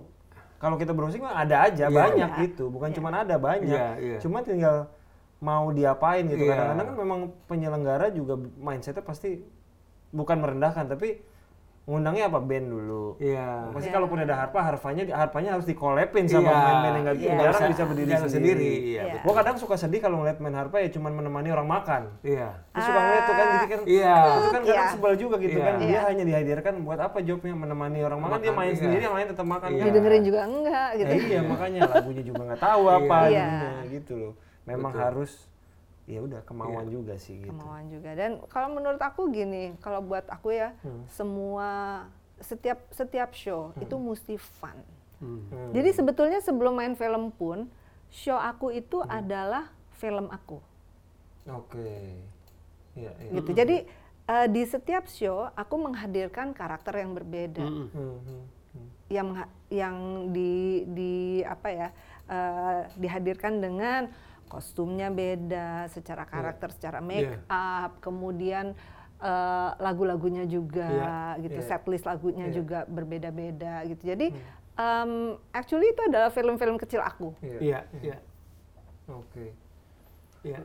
kalau 0.55 0.75
kita 0.77 0.93
browsing 0.93 1.21
mah 1.21 1.35
ada 1.35 1.55
aja 1.65 1.85
Iya, 1.89 1.97
banyak 1.97 2.29
iya. 2.31 2.41
gitu, 2.45 2.63
bukan 2.69 2.89
cuma 2.93 3.09
ada 3.11 3.35
banyak. 3.35 3.67
Iya, 3.67 3.87
iya. 3.97 4.17
Cuma 4.21 4.39
tinggal 4.39 4.87
mau 5.41 5.73
diapain 5.73 6.29
gitu. 6.29 6.45
Iya. 6.45 6.53
Kadang-kadang 6.53 6.87
kan 6.87 6.95
memang 6.95 7.19
penyelenggara 7.49 8.07
juga 8.13 8.37
mindsetnya 8.37 9.01
pasti 9.01 9.41
bukan 10.13 10.37
merendahkan 10.37 10.85
tapi 10.87 11.17
ngundangnya 11.81 12.29
apa 12.29 12.39
band 12.39 12.67
dulu. 12.67 13.17
Iya. 13.17 13.73
Pasti 13.73 13.89
Iya. 13.89 13.95
kalaupun 13.97 14.21
ada 14.21 14.33
harpa, 14.37 14.59
harpanya 14.61 15.03
harpanya 15.11 15.57
harus 15.57 15.65
dikolepin 15.65 16.29
sama 16.29 16.45
Iya. 16.45 16.55
main-main 16.55 16.93
yang 16.93 17.05
jarang 17.17 17.51
Bisa- 17.51 17.71
bisa 17.73 17.83
berdiri 17.83 18.11
sendiri. 18.13 18.29
sendiri, 18.31 18.71
iya, 18.85 19.01
Iya. 19.01 19.21
Gua 19.25 19.33
kadang 19.33 19.57
suka 19.57 19.75
sedih 19.75 19.97
kalau 19.97 20.21
ngeliat 20.21 20.37
main 20.37 20.53
harpa 20.53 20.77
ya 20.77 20.87
cuman 20.87 21.11
menemani 21.11 21.49
orang 21.49 21.65
makan. 21.65 22.01
Iya. 22.21 22.53
Terus 22.69 22.83
suka 22.85 22.99
ngeliat 22.99 23.23
tuh 23.25 23.33
kan 23.33 23.45
jadi 23.51 23.67
kan 23.67 23.79
Iya. 23.83 24.13
itu 24.13 24.47
kan 24.47 24.61
kadang 24.61 24.77
Iya. 24.77 24.93
sebel 24.93 25.13
juga 25.17 25.35
gitu 25.37 25.57
Iya. 25.57 25.65
kan 25.65 25.73
dia 25.75 25.89
Iya. 25.89 25.99
hanya 26.05 26.23
dihadirkan 26.23 26.73
buat 26.81 26.99
apa 27.01 27.17
jobnya 27.19 27.53
menemani 27.53 27.99
orang 28.01 28.19
makan, 28.19 28.39
dia 28.39 28.51
Makan, 28.53 28.59
main 28.61 28.71
iya. 28.71 28.79
sendiri 28.79 29.01
yang 29.01 29.15
lain 29.17 29.27
tetap 29.27 29.47
makan 29.49 29.67
Iya. 29.67 29.77
kan. 29.77 29.85
Didengerin 29.89 30.23
juga 30.23 30.39
enggak 30.45 30.89
gitu. 30.95 31.11
Ya, 31.11 31.17
iya 31.17 31.41
makanya 31.41 31.79
lagunya 31.89 32.23
juga 32.23 32.41
nggak 32.45 32.61
tahu 32.61 32.83
apa 32.87 33.17
jadinya, 33.25 33.71
gitu 33.89 34.13
loh 34.15 34.33
memang 34.61 34.93
harus 34.93 35.31
ya 36.05 36.19
udah 36.19 36.41
kemauan 36.41 36.85
Iya. 36.85 36.93
juga 36.93 37.13
sih 37.15 37.37
gitu 37.37 37.49
kemauan 37.49 37.85
juga 37.87 38.09
dan 38.13 38.31
kalau 38.47 38.69
menurut 38.71 38.97
aku 38.97 39.29
gini 39.29 39.77
kalau 39.79 40.01
buat 40.01 40.25
aku 40.27 40.49
ya 40.51 40.73
Hmm. 40.81 41.05
semua 41.07 41.69
setiap 42.39 42.81
setiap 42.89 43.31
show 43.31 43.69
itu 43.77 43.95
mesti 43.95 44.35
fun 44.35 44.77
Hmm. 45.21 45.45
Hmm. 45.47 45.69
jadi 45.71 45.89
sebetulnya 45.93 46.41
sebelum 46.41 46.73
main 46.73 46.93
film 46.93 47.29
pun 47.29 47.69
show 48.09 48.35
aku 48.35 48.71
itu 48.71 48.97
Hmm. 48.97 49.13
adalah 49.13 49.69
film 49.93 50.25
aku 50.27 50.57
oke 51.43 51.91
Iya, 52.91 53.11
iya. 53.19 53.31
gitu 53.37 53.51
jadi 53.53 53.77
eh, 54.23 54.47
di 54.47 54.63
setiap 54.63 55.05
show 55.05 55.47
aku 55.51 55.75
menghadirkan 55.77 56.51
karakter 56.51 56.97
yang 56.97 57.11
berbeda. 57.11 57.61
Hmm, 57.61 57.87
hmm, 57.89 58.17
hmm. 58.19 58.43
yang 59.07 59.27
yang 59.67 59.95
di 60.29 60.53
di 60.87 61.13
apa 61.41 61.67
ya 61.67 61.87
eh, 62.27 62.79
dihadirkan 62.95 63.59
dengan 63.59 64.07
kostumnya 64.51 65.07
beda 65.07 65.87
secara 65.87 66.27
karakter 66.27 66.75
secara 66.75 66.99
make 66.99 67.39
up 67.47 68.03
kemudian 68.03 68.75
eh, 69.21 69.69
lagu-lagunya 69.79 70.43
juga 70.43 70.91
Iya, 71.37 71.47
gitu 71.47 71.61
iya. 71.63 71.67
setlist 71.71 72.03
lagunya 72.03 72.51
Iya. 72.51 72.55
juga 72.57 72.79
berbeda-beda 72.83 73.85
gitu. 73.85 74.11
Jadi 74.11 74.33
em, 74.73 75.11
actually 75.53 75.87
itu 75.87 76.01
adalah 76.03 76.27
film-film 76.27 76.75
kecil 76.75 76.99
aku. 76.99 77.31
Iya, 77.39 77.57
Iya, 77.61 77.79
iya, 78.01 78.17
oke. 79.07 79.45
Iya. 80.41 80.59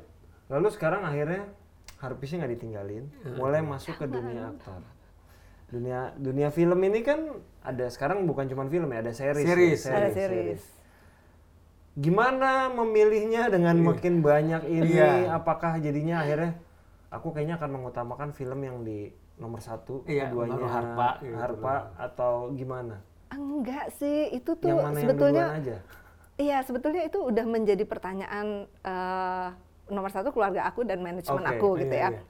lalu 0.49 0.73
sekarang 0.73 1.02
akhirnya 1.02 1.47
harpisnya 1.99 2.40
nggak 2.40 2.52
ditinggalin 2.55 3.05
mulai 3.35 3.61
masuk 3.61 3.99
ke 3.99 4.07
dunia 4.07 4.49
aktor. 4.57 4.81
Dunia 5.66 6.14
dunia 6.16 6.49
film 6.49 6.78
ini 6.81 7.02
kan 7.02 7.38
ada 7.61 7.90
sekarang 7.90 8.25
bukan 8.25 8.47
cuma 8.47 8.64
film 8.66 8.87
ya 8.88 9.02
ada 9.02 9.12
series 9.12 9.43
ya, 9.43 9.52
Series, 9.52 9.81
ada 9.85 10.11
series 10.11 10.62
Gimana 11.97 12.69
memilihnya 12.69 13.49
dengan 13.49 13.81
makin 13.81 14.21
banyak 14.21 14.69
ini? 14.69 15.00
Iya. 15.00 15.33
Apakah 15.33 15.81
jadinya 15.81 16.21
akhirnya 16.21 16.53
aku 17.09 17.33
kayaknya 17.33 17.57
akan 17.57 17.71
mengutamakan 17.81 18.29
film 18.37 18.61
yang 18.61 18.85
di 18.85 19.09
nomor 19.41 19.65
satu, 19.65 20.05
Iya, 20.05 20.29
keduanya 20.29 20.69
Harpa, 20.69 21.09
gitu. 21.25 21.33
Iya, 21.33 21.76
atau 21.97 22.53
gimana? 22.53 23.00
enggak 23.26 23.91
sih 23.97 24.33
itu 24.33 24.55
tuh 24.55 24.71
yang 24.71 24.93
mana 24.93 25.00
sebetulnya 25.03 25.45
yang 25.45 25.59
aja? 25.61 25.76
Iya, 26.37 26.59
sebetulnya 26.62 27.03
itu 27.05 27.19
udah 27.21 27.45
menjadi 27.45 27.85
pertanyaan 27.85 28.47
eh, 28.69 29.47
nomor 29.88 30.11
satu 30.12 30.31
keluarga 30.31 30.69
aku 30.69 30.85
dan 30.85 31.00
manajemen 31.00 31.43
Oke, 31.43 31.53
aku 31.57 31.69
gitu 31.81 31.97
iya, 31.97 32.09
ya. 32.09 32.11
iya. 32.12 32.21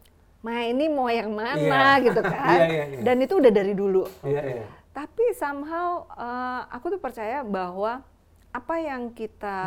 Ma 0.46 0.62
ini 0.62 0.86
mau 0.86 1.10
yang 1.10 1.30
mana 1.34 1.58
Iya. 1.98 2.06
gitu 2.06 2.20
kan? 2.32 2.58
Iya, 2.58 2.66
iya, 2.70 2.84
iya. 2.86 3.00
Dan 3.02 3.16
itu 3.18 3.34
udah 3.34 3.52
dari 3.52 3.74
dulu. 3.74 4.02
Iya, 4.22 4.40
Oke. 4.40 4.50
iya. 4.62 4.66
Tapi 4.94 5.24
somehow 5.34 6.06
eh, 6.16 6.60
aku 6.70 6.86
tuh 6.96 7.00
percaya 7.02 7.42
bahwa 7.42 8.00
apa 8.56 8.74
yang 8.80 9.12
kita 9.12 9.58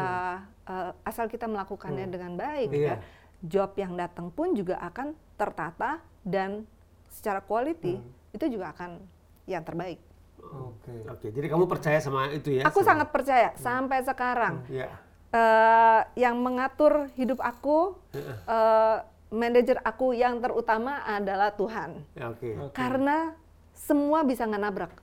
eh, 0.66 0.92
asal 1.06 1.30
kita 1.30 1.46
melakukannya 1.46 2.10
dengan 2.10 2.34
baik, 2.34 2.70
Iya. 2.70 2.86
ya, 2.86 2.96
job 3.42 3.78
yang 3.78 3.94
datang 3.94 4.30
pun 4.30 4.54
juga 4.54 4.82
akan 4.82 5.14
tertata 5.36 6.02
dan 6.22 6.66
secara 7.08 7.40
quality 7.40 8.02
itu 8.32 8.46
juga 8.50 8.74
akan 8.74 8.98
yang 9.46 9.62
terbaik. 9.62 9.98
Oke. 10.40 10.94
Oke, 11.06 11.28
jadi 11.30 11.48
kamu 11.48 11.66
percaya 11.66 12.00
sama 12.00 12.30
itu 12.30 12.58
ya? 12.58 12.66
Aku 12.66 12.82
sama- 12.82 12.90
sangat 13.02 13.08
percaya 13.10 13.50
sampai 13.56 13.98
sekarang. 14.02 14.66
Iya. 14.68 14.90
eh, 15.30 16.02
yang 16.18 16.42
mengatur 16.42 17.06
hidup 17.14 17.38
aku, 17.38 17.94
eh, 18.18 18.98
manajer 19.30 19.78
aku 19.80 20.18
yang 20.18 20.42
terutama 20.42 21.06
adalah 21.06 21.54
Tuhan. 21.54 22.02
Ya, 22.18 22.34
Oke. 22.34 22.58
Karena 22.74 23.38
semua 23.78 24.26
bisa 24.26 24.50
nggak 24.50 24.58
nabrak. 24.60 24.94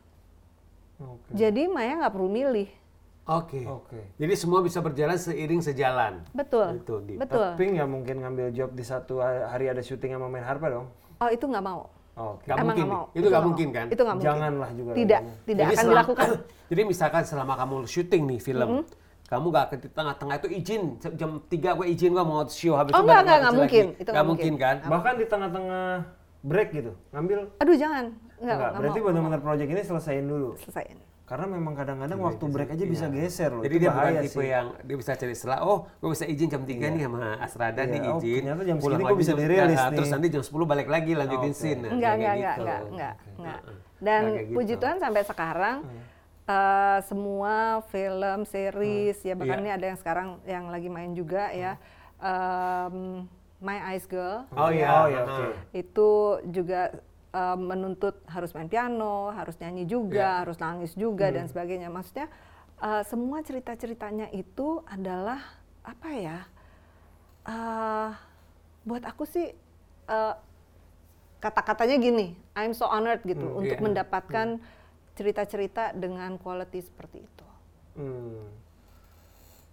Oke. 0.98 1.30
Jadi 1.30 1.70
Maya 1.70 2.02
nggak 2.02 2.10
perlu 2.10 2.26
milih. 2.26 2.66
Oke. 3.26 3.66
Oke. 3.66 4.00
Jadi 4.14 4.34
semua 4.34 4.62
bisa 4.62 4.78
berjalan 4.78 5.18
seiring 5.18 5.58
sejalan. 5.58 6.22
Betul. 6.30 6.78
Itu, 6.78 7.02
Di. 7.02 7.18
Betul. 7.18 7.42
Tapi 7.52 7.64
nggak 7.74 7.88
mungkin 7.90 8.14
ngambil 8.22 8.46
job 8.50 8.70
di 8.70 8.82
satu 8.82 9.18
hari 9.18 9.66
ada 9.66 9.82
syuting 9.82 10.14
sama 10.14 10.30
main 10.30 10.46
harpa 10.46 10.70
dong? 10.70 10.86
Oh 11.18 11.26
itu 11.26 11.42
nggak 11.42 11.60
mau. 11.60 11.90
Oke. 12.14 12.46
Nggak 12.46 12.54
Emang 12.54 12.66
mungkin. 12.68 12.78
nggak 12.80 12.94
mau. 12.94 13.04
Itu 13.10 13.26
nggak 13.26 13.44
mungkin 13.44 13.68
kan? 13.68 13.86
Itu 13.88 14.00
nggak 14.00 14.16
mungkin. 14.16 14.30
Janganlah 14.30 14.70
juga. 14.72 14.90
Tidak, 14.94 15.20
tidak 15.42 15.58
Jadi 15.60 15.66
akan 15.68 15.82
selama- 15.82 15.92
dilakukan. 15.92 16.28
Jadi 16.70 16.82
misalkan 16.86 17.22
selama 17.24 17.54
kamu 17.56 17.76
syuting 17.84 18.22
nih 18.26 18.40
film, 18.40 18.68
kamu 19.26 19.46
nggak 19.50 19.66
ke 19.68 19.76
tengah-tengah 19.90 20.34
itu 20.36 20.48
izin 20.54 20.82
jam 21.12 21.30
3 21.42 21.50
gue 21.74 21.86
izin 21.88 22.10
gue 22.10 22.24
mau 22.24 22.46
show 22.46 22.74
habis 22.74 22.94
Oh, 22.94 23.02
itu 23.02 23.04
nggak, 23.04 23.10
balik 23.12 23.26
nggak, 23.26 23.26
lagi 23.26 23.26
nggak 23.26 23.42
lagi. 23.42 23.58
mungkin. 23.58 23.84
Itu 23.84 23.90
Nggak 23.90 24.14
nggak 24.14 24.24
mungkin 24.24 24.52
mungkin. 24.54 24.64
kan? 24.64 24.76
Bahkan 24.86 25.12
di 25.12 25.26
tengah-tengah 25.26 25.84
break 26.42 26.68
gitu, 26.72 26.92
ngambil 27.10 27.38
Aduh 27.58 27.74
jangan. 27.74 28.04
Nggak, 28.06 28.38
Enggak, 28.38 28.56
nggak 28.56 28.72
berarti 28.78 29.00
benar-benar 29.02 29.40
project 29.42 29.68
ini 29.68 29.82
selesaiin 29.82 30.26
dulu. 30.26 30.50
Selesaiin. 30.56 30.98
Karena 31.26 31.46
memang 31.48 31.74
kadang-kadang 31.74 32.22
waktu 32.22 32.44
break 32.46 32.70
aja 32.70 32.84
bisa 32.86 33.06
geser 33.06 33.50
loh. 33.50 33.60
Jadi 33.60 33.74
itu 33.74 33.82
dia 33.82 33.90
bukan 33.90 34.14
tipe 34.22 34.38
sih. 34.38 34.46
yang 34.46 34.66
dia 34.78 34.96
bisa 34.96 35.10
cari 35.12 35.34
setelah, 35.34 35.58
oh 35.60 35.90
gue 35.98 36.10
bisa 36.14 36.22
izin 36.22 36.46
jam 36.46 36.62
3 36.62 36.70
nih 36.86 37.02
sama 37.02 37.18
Asrada 37.36 37.82
Iya, 37.82 37.90
nih 37.90 38.00
oh, 38.00 38.10
izin. 38.14 38.40
ternyata 38.40 38.62
jam 38.62 38.76
pulang 38.78 38.98
gua 39.02 39.18
bisa 39.18 39.32
dirilis 39.34 39.74
nah, 39.74 39.90
nih. 39.90 39.96
Terus 39.98 40.10
nanti 40.10 40.26
jam 40.30 40.42
10 40.46 40.54
balik 40.64 40.86
lagi 40.86 41.12
lanjutin 41.12 41.50
Oke. 41.50 41.58
scene. 41.58 41.80
Nah, 41.80 41.90
Enggak, 41.90 42.12
enggak, 42.14 42.32
enggak, 42.32 42.54
gitu. 42.54 42.62
enggak, 42.62 42.80
enggak, 42.86 43.14
enggak. 43.36 43.60
Heeh. 43.60 43.76
Dan 43.96 44.22
Nggak 44.22 44.32
kayak 44.32 44.46
gitu. 44.46 44.56
puji 44.56 44.74
Tuhan 44.78 44.96
sampai 44.96 45.22
sekarang 45.24 45.76
eh, 46.46 46.98
semua 47.02 47.54
film, 47.84 48.38
series, 48.44 49.18
ya 49.20 49.34
bahkan 49.34 49.58
Iya. 49.58 49.62
ini 49.62 49.70
ada 49.72 49.84
yang 49.84 49.98
sekarang 49.98 50.28
yang 50.46 50.64
lagi 50.68 50.86
main 50.86 51.10
juga 51.10 51.50
ya. 51.50 51.74
em, 52.16 53.26
My 53.56 53.78
Eyes 53.88 54.04
Girl 54.04 54.44
Oh 54.50 54.68
iya. 54.68 54.88
Oh, 54.94 55.06
iya, 55.06 55.20
oke. 55.22 55.46
itu 55.74 56.08
juga 56.46 56.92
eh, 57.36 57.56
menuntut 57.60 58.16
harus 58.26 58.56
main 58.56 58.66
piano, 58.66 59.28
harus 59.30 59.60
nyanyi 59.60 59.84
juga, 59.84 60.40
Iya. 60.40 60.40
harus 60.48 60.56
nangis 60.56 60.96
juga 60.96 61.28
dan 61.28 61.44
sebagainya. 61.46 61.92
Maksudnya 61.92 62.32
eh, 62.80 63.02
semua 63.04 63.44
cerita-ceritanya 63.44 64.32
itu 64.32 64.80
adalah 64.88 65.40
apa 65.84 66.08
ya? 66.12 66.38
eh, 67.46 68.10
buat 68.82 69.04
aku 69.04 69.22
sih 69.22 69.52
eh, 70.08 70.34
kata-katanya 71.38 71.96
gini, 72.00 72.26
I'm 72.56 72.72
so 72.72 72.88
honored 72.88 73.22
gitu 73.22 73.44
Hmm, 73.44 73.60
untuk 73.60 73.76
iya. 73.78 73.84
mendapatkan 73.84 74.58
cerita-cerita 75.14 75.94
dengan 75.94 76.36
quality 76.36 76.80
seperti 76.82 77.22
itu. 77.22 77.46
Hmm. 77.94 78.50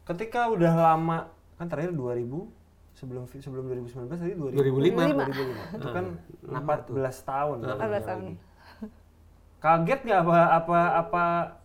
Ketika 0.03 0.51
udah 0.51 0.73
lama 0.75 1.17
kan 1.57 1.67
terakhir 1.67 1.95
2000 1.95 2.45
sebelum 2.93 3.23
sebelum 3.27 3.63
2019 3.67 4.09
tadi 4.11 4.33
2000, 4.33 4.53
2005. 4.53 5.25
2005. 5.25 5.75
Itu 5.75 5.87
kan 5.89 6.05
14 6.45 6.89
tahun. 7.23 7.57
kan 7.59 7.75
14 7.75 7.81
lagi. 7.83 8.05
tahun. 8.05 8.23
Kaget 9.59 9.99
nggak 10.03 10.19
apa 10.21 10.37
apa 10.53 10.79
apa 10.97 11.23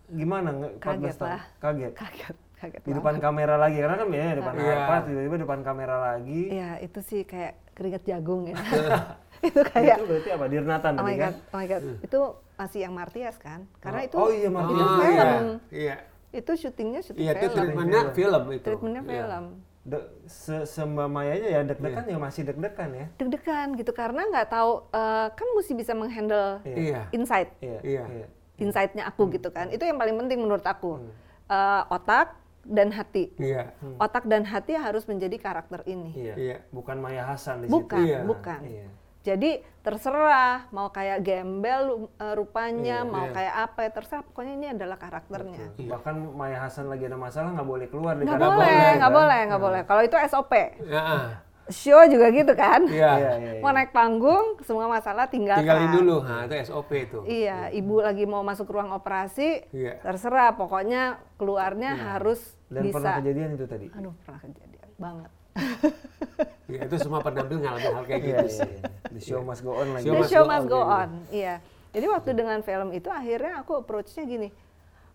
gimana 0.09 0.49
nge- 0.51 0.73
14 0.73 0.81
Kaget 0.81 1.13
tahun? 1.13 1.29
lah. 1.29 1.43
Kaget. 1.59 1.91
Kaget, 1.93 2.35
kaget 2.55 2.79
Di 2.79 2.85
banget. 2.85 2.97
depan 2.97 3.15
kamera 3.19 3.55
lagi 3.55 3.77
karena 3.77 3.95
kan 3.97 4.07
biasanya 4.07 4.35
depan 4.37 4.53
Iya. 4.55 4.75
apa 4.79 4.95
tiba-tiba 5.03 5.35
depan 5.37 5.59
kamera 5.61 5.95
lagi. 6.05 6.41
Iya, 6.49 6.71
itu 6.79 6.99
sih 7.01 7.21
kayak 7.23 7.53
keringat 7.73 8.03
jagung 8.03 8.41
ya. 8.45 8.55
itu 9.47 9.59
kayak 9.65 9.95
Itu 9.95 10.05
berarti 10.05 10.29
apa? 10.31 10.45
Dirnatan 10.47 10.91
Oh 10.93 10.97
my 10.97 11.05
tadi 11.05 11.15
kan? 11.17 11.31
god, 11.31 11.35
oh 11.45 11.57
my 11.57 11.67
god. 11.67 11.81
Itu 12.01 12.19
masih 12.57 12.79
yang 12.81 12.93
Martias 12.93 13.35
kan? 13.37 13.59
Karena 13.77 13.99
Oh, 14.01 14.05
itu 14.05 14.15
oh 14.17 14.29
iya, 14.33 14.49
Martias. 14.49 14.75
itu 14.75 14.83
Oh, 14.85 14.99
film. 14.99 15.45
iya. 15.69 15.69
Iya. 15.71 15.95
Itu 16.31 16.51
syutingnya 16.53 17.01
syuting 17.01 17.19
Iya, 17.21 17.31
itu 17.33 17.39
film. 17.41 17.55
treatmentnya 17.57 18.01
film 18.13 18.43
itu. 18.49 18.63
Treatmentnya 18.63 19.01
Iya. 19.01 19.11
film. 19.13 19.45
De, 19.89 19.97
se 20.29 20.69
sembah 20.69 21.09
mayanya 21.09 21.49
ya 21.49 21.61
deg-degan 21.65 22.05
ya 22.05 22.17
masih 22.21 22.45
deg-degan 22.45 22.89
ya. 22.93 23.05
Deg-degan 23.17 23.73
gitu 23.73 23.89
karena 23.89 24.21
nggak 24.29 24.47
tahu 24.47 24.85
eh, 24.93 25.27
kan 25.33 25.47
mesti 25.57 25.73
bisa 25.73 25.97
menghandle 25.97 26.61
Iya. 26.61 27.09
insight, 27.09 27.49
Iya. 27.57 27.79
Iya. 27.81 28.27
insightnya 28.61 29.09
aku 29.09 29.33
gitu 29.33 29.49
kan. 29.49 29.73
Itu 29.73 29.81
yang 29.83 29.97
paling 29.97 30.13
penting 30.15 30.37
menurut 30.37 30.61
aku. 30.61 31.01
Eh, 31.49 31.83
otak 31.89 32.37
dan 32.61 32.93
hati. 32.93 33.33
Iya. 33.41 33.73
Otak 33.97 34.29
dan 34.29 34.45
hati 34.45 34.77
harus 34.77 35.09
menjadi 35.09 35.41
karakter 35.41 35.81
ini. 35.89 36.13
Iya. 36.13 36.33
Iya. 36.37 36.57
Bukan 36.69 37.01
Maya 37.01 37.25
Hasan 37.25 37.65
di 37.65 37.71
situ. 37.71 37.73
Bukan, 37.81 37.97
Iya. 38.05 38.19
bukan. 38.21 38.59
Iya. 38.61 38.87
Jadi 39.19 39.51
terserah 39.79 40.69
mau 40.69 40.87
kayak 40.89 41.19
gembel 41.19 41.81
eh, 42.15 42.33
rupanya, 42.33 43.03
Iya, 43.03 43.05
mau 43.05 43.25
iya. 43.25 43.35
kayak 43.35 43.55
apa, 43.61 43.79
ya 43.81 43.91
terserah. 43.91 44.23
Pokoknya 44.23 44.53
ini 44.55 44.67
adalah 44.71 44.95
karakternya. 44.95 45.59
Betul. 45.69 45.87
Bahkan 45.87 46.15
Maya 46.31 46.57
Hasan 46.61 46.87
lagi 46.87 47.03
ada 47.03 47.15
masalah 47.15 47.51
nggak 47.51 47.67
boleh 47.67 47.87
keluar 47.87 48.15
di 48.15 48.23
Nggak 48.23 48.39
boleh, 48.39 48.63
kan? 48.71 48.93
nggak 48.97 49.13
boleh, 49.13 49.39
nggak 49.45 49.61
boleh. 49.61 49.81
Kalau 49.83 50.01
itu 50.01 50.15
SOP, 50.23 50.53
Ya, 50.85 51.01
ah. 51.01 51.25
show 51.67 51.99
juga 52.07 52.31
gitu 52.31 52.53
kan. 52.53 52.81
Iya. 52.87 53.11
Iya, 53.13 53.31
iya, 53.35 53.51
iya. 53.55 53.61
Mau 53.61 53.69
naik 53.69 53.91
panggung, 53.91 54.45
semua 54.63 54.87
masalah 54.87 55.27
tinggalkan. 55.27 55.67
Tinggalin 55.67 55.91
dulu. 55.93 56.15
Nah, 56.23 56.47
itu 56.47 56.55
SOP 56.63 56.91
itu. 56.95 57.19
Iya, 57.23 57.69
ibu 57.71 57.99
lagi 57.99 58.23
mau 58.23 58.41
masuk 58.41 58.67
ruang 58.67 58.89
operasi, 58.89 59.67
Iya. 59.69 59.99
terserah. 59.99 60.55
Pokoknya 60.55 61.19
keluarnya 61.35 61.91
harus 62.09 62.39
Dan 62.67 62.87
pernah 62.89 63.19
bisa. 63.19 63.21
kejadian 63.21 63.49
itu 63.53 63.65
tadi. 63.67 63.87
Aduh, 63.91 64.15
pernah 64.23 64.39
kejadian 64.41 64.89
banget. 64.95 65.29
Ya, 66.69 66.85
itu 66.85 67.01
semua 67.01 67.17
penampil 67.19 67.65
ngalamin 67.65 67.81
hal 67.97 68.05
kayak 68.05 68.21
Iya, 68.21 68.27
gitu 68.29 68.37
iya, 68.45 68.53
sih. 68.53 68.69
iya. 68.69 68.89
The 69.09 69.21
show 69.25 69.41
must 69.41 69.65
go 69.65 69.73
on 69.73 69.89
lagi. 69.89 70.05
Show 70.05 70.15
The 70.15 70.29
show 70.29 70.43
go 70.45 70.47
must 70.47 70.61
on, 70.61 70.69
go 70.69 70.77
gitu. 70.77 70.93
on. 70.93 71.09
Iya. 71.33 71.55
Jadi 71.89 72.05
waktu 72.05 72.29
dengan 72.37 72.59
film 72.61 72.89
itu 72.93 73.09
akhirnya 73.09 73.53
aku 73.57 73.71
approach-nya 73.73 74.23
gini. 74.23 74.49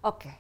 Oke. 0.02 0.34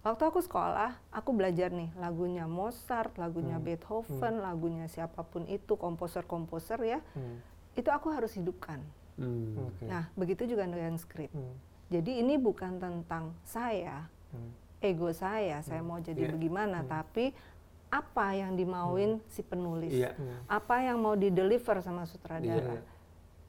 Waktu 0.00 0.22
aku 0.24 0.40
sekolah, 0.40 0.96
aku 1.10 1.30
belajar 1.32 1.68
nih 1.68 1.92
lagunya 1.96 2.44
Mozart, 2.44 3.12
lagunya 3.16 3.56
Hmm. 3.56 3.64
Beethoven, 3.64 4.40
lagunya 4.40 4.84
siapa 4.84 5.20
pun 5.20 5.44
itu, 5.44 5.76
komposer-komposer 5.76 6.80
ya. 6.80 7.00
Hmm. 7.12 7.44
Itu 7.72 7.88
aku 7.88 8.08
harus 8.08 8.32
hidupkan. 8.32 8.80
Hmm. 9.16 9.68
Oke. 9.68 9.84
Nah, 9.84 10.08
begitu 10.12 10.44
juga 10.44 10.64
dengan 10.64 10.96
skrip. 10.96 11.28
Hmm. 11.28 11.56
Jadi 11.88 12.20
ini 12.20 12.36
bukan 12.36 12.80
tentang 12.80 13.36
saya, 13.44 14.08
Hmm. 14.32 14.48
ego 14.80 15.12
saya, 15.12 15.60
saya 15.60 15.80
mau 15.80 16.00
jadi 16.00 16.24
Iya. 16.24 16.32
bagaimana, 16.32 16.84
tapi 16.84 17.36
apa 17.94 18.34
yang 18.34 18.58
dimauin 18.58 19.22
si 19.30 19.38
penulis, 19.40 19.94
Iya. 19.94 20.18
apa 20.50 20.82
yang 20.82 20.98
mau 20.98 21.14
dideliver 21.14 21.78
sama 21.78 22.02
Iya. 22.02 22.10
sutradara, 22.10 22.82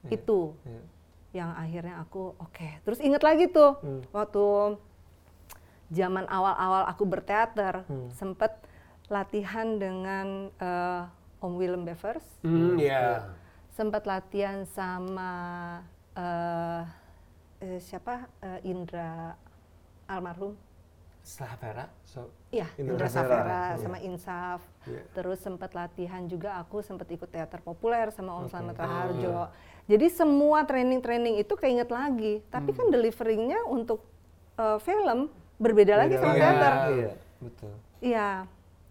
itu 0.06 0.54
Iya. 0.62 0.82
yang 1.34 1.50
akhirnya 1.52 1.98
aku 1.98 2.38
oke. 2.38 2.68
Terus 2.86 3.02
inget 3.02 3.26
lagi 3.26 3.50
tuh 3.50 3.74
Hmm. 3.82 4.06
waktu 4.14 4.46
zaman 5.90 6.26
awal-awal 6.26 6.86
aku 6.86 7.02
berteater, 7.04 7.82
Hmm. 7.84 8.06
sempet 8.10 8.54
latihan 9.06 9.78
dengan 9.78 10.54
eh, 10.56 11.02
Om 11.36 11.52
Willem 11.54 11.82
Bevers, 11.82 12.24
Hmm, 12.40 12.78
ya. 12.78 13.34
sempat 13.68 14.06
latihan 14.06 14.62
sama 14.64 15.32
eh, 16.16 16.82
eh, 17.60 17.78
siapa 17.78 18.30
Eh, 18.40 18.60
Indra 18.64 19.36
almarhum 20.06 20.54
Setelah 21.26 21.54
Vera. 21.58 21.86
So, 22.06 22.30
Iya, 22.54 22.70
Indra 22.78 23.10
Safera, 23.10 23.42
Safera 23.42 23.58
iya. 23.74 23.82
sama 23.82 23.98
Insaf. 23.98 24.60
Iya. 24.86 25.02
Terus 25.10 25.38
sempat 25.42 25.74
latihan 25.74 26.22
juga 26.30 26.54
aku 26.54 26.78
sempat 26.80 27.10
ikut 27.10 27.26
teater 27.26 27.58
populer 27.60 28.14
sama 28.14 28.38
Om 28.38 28.46
Oke. 28.46 28.50
Slamet 28.54 28.76
Oh, 28.78 28.82
Raharjo. 28.86 29.38
Jadi 29.90 30.06
semua 30.06 30.62
training-training 30.62 31.42
itu 31.42 31.54
keinget 31.58 31.90
lagi. 31.90 32.46
Tapi 32.46 32.70
Hmm. 32.70 32.78
kan 32.78 32.86
deliveringnya 32.94 33.60
untuk 33.66 34.06
uh, 34.54 34.78
film 34.78 35.26
berbeda 35.58 35.98
lagi 35.98 36.14
sama 36.14 36.38
teater. 36.38 36.72
Iya, 36.94 37.12
betul. 37.42 37.72
Iya. 37.98 38.30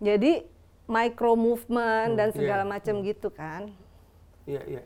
Jadi 0.03 0.31
micro 0.85 1.33
movement 1.33 2.19
dan 2.19 2.35
segala 2.35 2.61
Iya. 2.61 2.71
macam 2.75 2.95
gitu 2.99 3.31
kan. 3.31 3.71
Iya, 4.43 4.61
iya. 4.67 4.83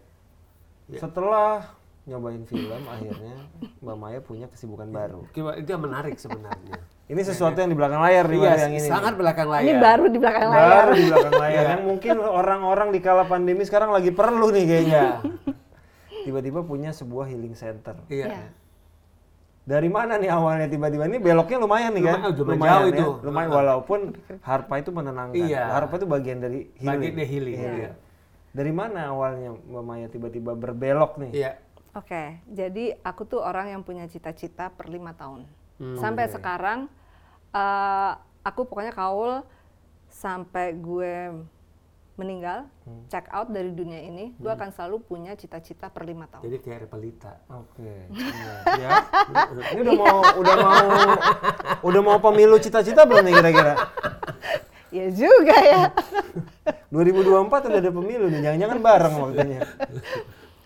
Iya. 0.86 1.00
Setelah 1.02 1.66
nyobain 2.06 2.46
film, 2.46 2.82
akhirnya 2.86 3.36
Mbak 3.82 3.98
Maya 3.98 4.20
punya 4.22 4.46
kesibukan 4.46 4.90
baru. 4.90 5.26
Coba, 5.30 5.58
itu 5.58 5.66
yang 5.68 5.82
menarik 5.82 6.14
sebenarnya. 6.16 6.78
Ini 7.10 7.22
sesuatu 7.26 7.58
yang 7.58 7.74
di 7.74 7.78
belakang 7.78 8.06
layar 8.06 8.30
nih, 8.30 8.38
Iya, 8.38 8.54
yang 8.70 8.74
ini. 8.78 8.86
sangat 8.86 9.18
belakang 9.18 9.50
layar. 9.50 9.66
Ini 9.66 9.74
baru 9.82 10.06
di 10.14 10.18
belakang 10.22 10.46
layar. 10.54 10.70
baru 10.70 10.92
di 10.94 11.06
belakang 11.10 11.34
layar. 11.42 11.66
yang 11.66 11.84
mungkin 11.90 12.16
orang-orang 12.22 12.88
di 12.94 13.00
kala 13.02 13.26
pandemi 13.26 13.66
sekarang 13.66 13.90
lagi 13.90 14.14
perlu 14.14 14.54
nih 14.54 14.64
kayaknya. 14.70 15.04
Tiba-tiba 16.30 16.62
punya 16.62 16.94
sebuah 16.94 17.26
healing 17.34 17.58
center. 17.58 17.98
Iya. 18.14 18.30
Iya. 18.30 18.48
Dari 19.66 19.90
mana 19.90 20.22
nih 20.22 20.30
awalnya 20.30 20.70
tiba-tiba 20.70 21.10
ini 21.10 21.18
beloknya 21.18 21.58
lumayan 21.58 21.98
nih 21.98 22.04
kan? 22.06 22.20
Lumayan, 22.30 22.46
lumayan 22.46 22.70
jauh 22.70 22.86
ya. 22.86 22.94
itu. 22.94 23.08
Lumayan 23.26 23.50
walaupun 23.58 24.00
harpa 24.46 24.74
itu 24.78 24.90
menenangkan. 24.94 25.46
Iya. 25.50 25.64
Harpa 25.66 25.94
itu 25.98 26.06
bagian 26.06 26.38
dari 26.38 26.60
healing. 26.78 26.94
Bagian 26.94 27.14
dari 27.18 27.30
healing, 27.30 27.58
iya. 27.58 27.92
Dari 28.50 28.74
mana 28.74 29.14
awalnya 29.14 29.58
Mbak 29.58 29.84
Maya 29.86 30.08
tiba-tiba 30.10 30.54
berbelok 30.54 31.18
nih? 31.22 31.32
Iya. 31.34 31.52
Oke, 31.98 32.38
jadi 32.46 33.02
aku 33.02 33.26
tuh 33.26 33.42
orang 33.42 33.74
yang 33.74 33.82
punya 33.82 34.06
cita-cita 34.06 34.70
per 34.70 34.94
lima 34.94 35.14
tahun. 35.18 35.46
Hmm, 35.82 35.98
sampai 35.98 36.30
sekarang, 36.30 36.86
eh, 37.52 38.12
aku 38.42 38.62
pokoknya 38.64 38.92
kaul 38.92 39.42
sampai 40.08 40.74
gue 40.74 41.46
meninggal, 42.16 42.68
Hmm. 42.84 43.08
check 43.08 43.32
out 43.32 43.48
dari 43.48 43.72
dunia 43.72 43.96
ini, 43.98 44.36
gue 44.36 44.52
akan 44.52 44.70
selalu 44.70 45.00
punya 45.00 45.32
cita-cita 45.34 45.88
per 45.88 46.04
lima 46.04 46.28
tahun. 46.28 46.44
Jadi 46.44 46.58
kayak 46.60 46.80
Repelita. 46.84 47.32
Oke. 47.48 48.12
iya. 48.12 48.52
ya. 48.76 48.90
Ini 49.72 49.80
udah 49.80 49.96
mau 49.96 50.18
udah 50.42 50.56
mau 50.58 50.88
udah 51.80 52.02
mau 52.04 52.18
pemilu 52.20 52.60
cita-cita 52.60 53.08
belum 53.08 53.24
nih 53.24 53.34
kira-kira? 53.36 53.74
Ya 54.90 55.06
juga 55.08 55.54
ya. 55.54 55.94
2024 56.90 57.46
udah 57.46 57.78
ada 57.78 57.92
pemilu 57.94 58.26
nih, 58.28 58.42
jangan-jangan 58.42 58.78
bareng 58.82 59.14
waktunya. 59.22 59.62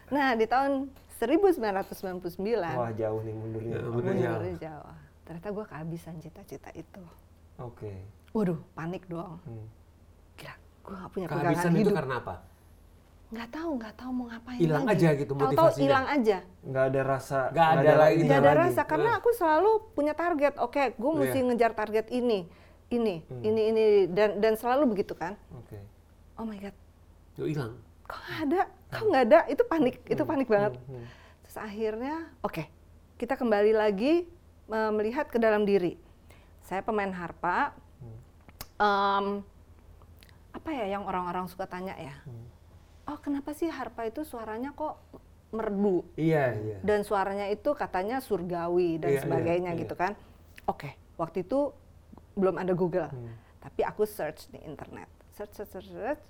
nah 0.07 0.31
di 0.31 0.47
tahun 0.47 0.87
1999, 1.19 2.31
Wah 2.71 2.91
jauh 2.93 3.19
nih 3.19 3.33
mundurnya. 3.35 3.75
Ya, 3.75 3.83
udah 3.83 4.13
jauh. 4.15 4.55
jauh. 4.57 4.91
Ternyata 5.23 5.47
gue 5.49 5.65
kehabisan 5.65 6.15
cita-cita 6.19 6.69
itu. 6.73 7.03
Oke. 7.55 7.91
Waduh, 8.31 8.59
panik 8.73 9.05
dong. 9.05 9.39
Hmm. 9.41 9.67
Gila, 10.35 10.53
gue 10.81 10.95
gak 10.95 11.11
punya 11.11 11.27
Kehabisan 11.27 11.49
pegangan 11.53 11.71
itu 11.71 11.79
hidup. 11.81 11.95
karena 11.95 12.15
apa? 12.17 12.35
Nggak 13.25 13.49
tahu, 13.49 13.71
nggak 13.75 13.95
tahu 13.95 14.11
mau 14.11 14.25
ngapain 14.27 14.59
Hilang 14.59 14.83
lagi. 14.83 14.93
aja 14.95 15.09
gitu 15.15 15.33
motivasinya. 15.33 15.81
hilang 15.81 16.05
aja. 16.07 16.37
Nggak 16.61 16.85
ada 16.85 17.01
rasa. 17.03 17.39
Nggak 17.49 17.67
ada 17.71 17.91
lagi. 17.95 18.13
ininya 18.15 18.29
Gak 18.29 18.37
ada 18.37 18.45
lagi. 18.47 18.61
rasa 18.63 18.81
karena 18.83 19.09
aku 19.17 19.29
selalu 19.31 19.71
punya 19.91 20.13
target. 20.13 20.53
Oke, 20.59 20.83
gue 20.93 21.11
mesti 21.15 21.33
Iya. 21.35 21.47
ngejar 21.49 21.71
target 21.73 22.05
ini, 22.09 22.39
ini, 22.87 23.15
ini, 23.41 23.61
ini, 23.67 23.83
dan 24.07 24.37
dan 24.37 24.53
selalu 24.53 24.83
begitu 24.87 25.13
kan. 25.13 25.33
Oke. 25.51 25.81
Oh 26.33 26.45
my 26.45 26.57
god, 26.57 26.75
Yuk 27.35 27.47
hilang. 27.47 27.73
kok 28.03 28.17
nggak 28.19 28.41
ada? 28.43 28.61
Kok 28.91 29.05
nggak 29.07 29.23
ada? 29.23 29.39
Itu 29.47 29.63
panik, 29.63 29.95
itu 30.03 30.23
panik 30.23 30.47
banget. 30.47 30.73
Hmm. 30.83 31.05
Terus 31.41 31.57
akhirnya, 31.59 32.15
oke, 32.39 32.63
kita 33.15 33.33
kembali 33.33 33.73
lagi 33.73 34.29
melihat 34.67 35.27
ke 35.27 35.37
dalam 35.37 35.63
diri. 35.63 35.99
Saya 36.63 36.79
pemain 36.81 37.11
harpa. 37.11 37.75
Em, 38.75 39.43
apa 40.53 40.69
ya 40.69 40.85
yang 40.89 41.03
orang-orang 41.03 41.45
suka 41.45 41.65
tanya 41.65 41.93
ya? 41.95 42.15
Oh, 43.03 43.19
kenapa 43.19 43.51
sih 43.51 43.67
harpa 43.67 44.07
itu 44.07 44.23
suaranya 44.23 44.71
kok 44.71 44.95
merdu? 45.53 46.01
Iya, 46.17 46.57
iya. 46.57 46.77
dan 46.81 47.05
suaranya 47.05 47.45
itu 47.47 47.75
katanya 47.77 48.17
surgawi 48.17 48.97
dan 48.97 49.13
Iya, 49.13 49.21
sebagainya 49.21 49.71
iya, 49.75 49.81
gitu 49.85 49.93
kan. 49.93 50.17
Oke, 50.65 50.95
waktu 51.19 51.45
itu 51.45 51.69
belum 52.33 52.57
ada 52.57 52.73
Google, 52.73 53.11
Hmm. 53.13 53.35
tapi 53.61 53.85
aku 53.85 54.07
search 54.07 54.49
di 54.49 54.57
internet, 54.65 55.05
search 55.37 55.53
search 55.53 55.69
search, 55.69 55.89
search. 55.93 56.21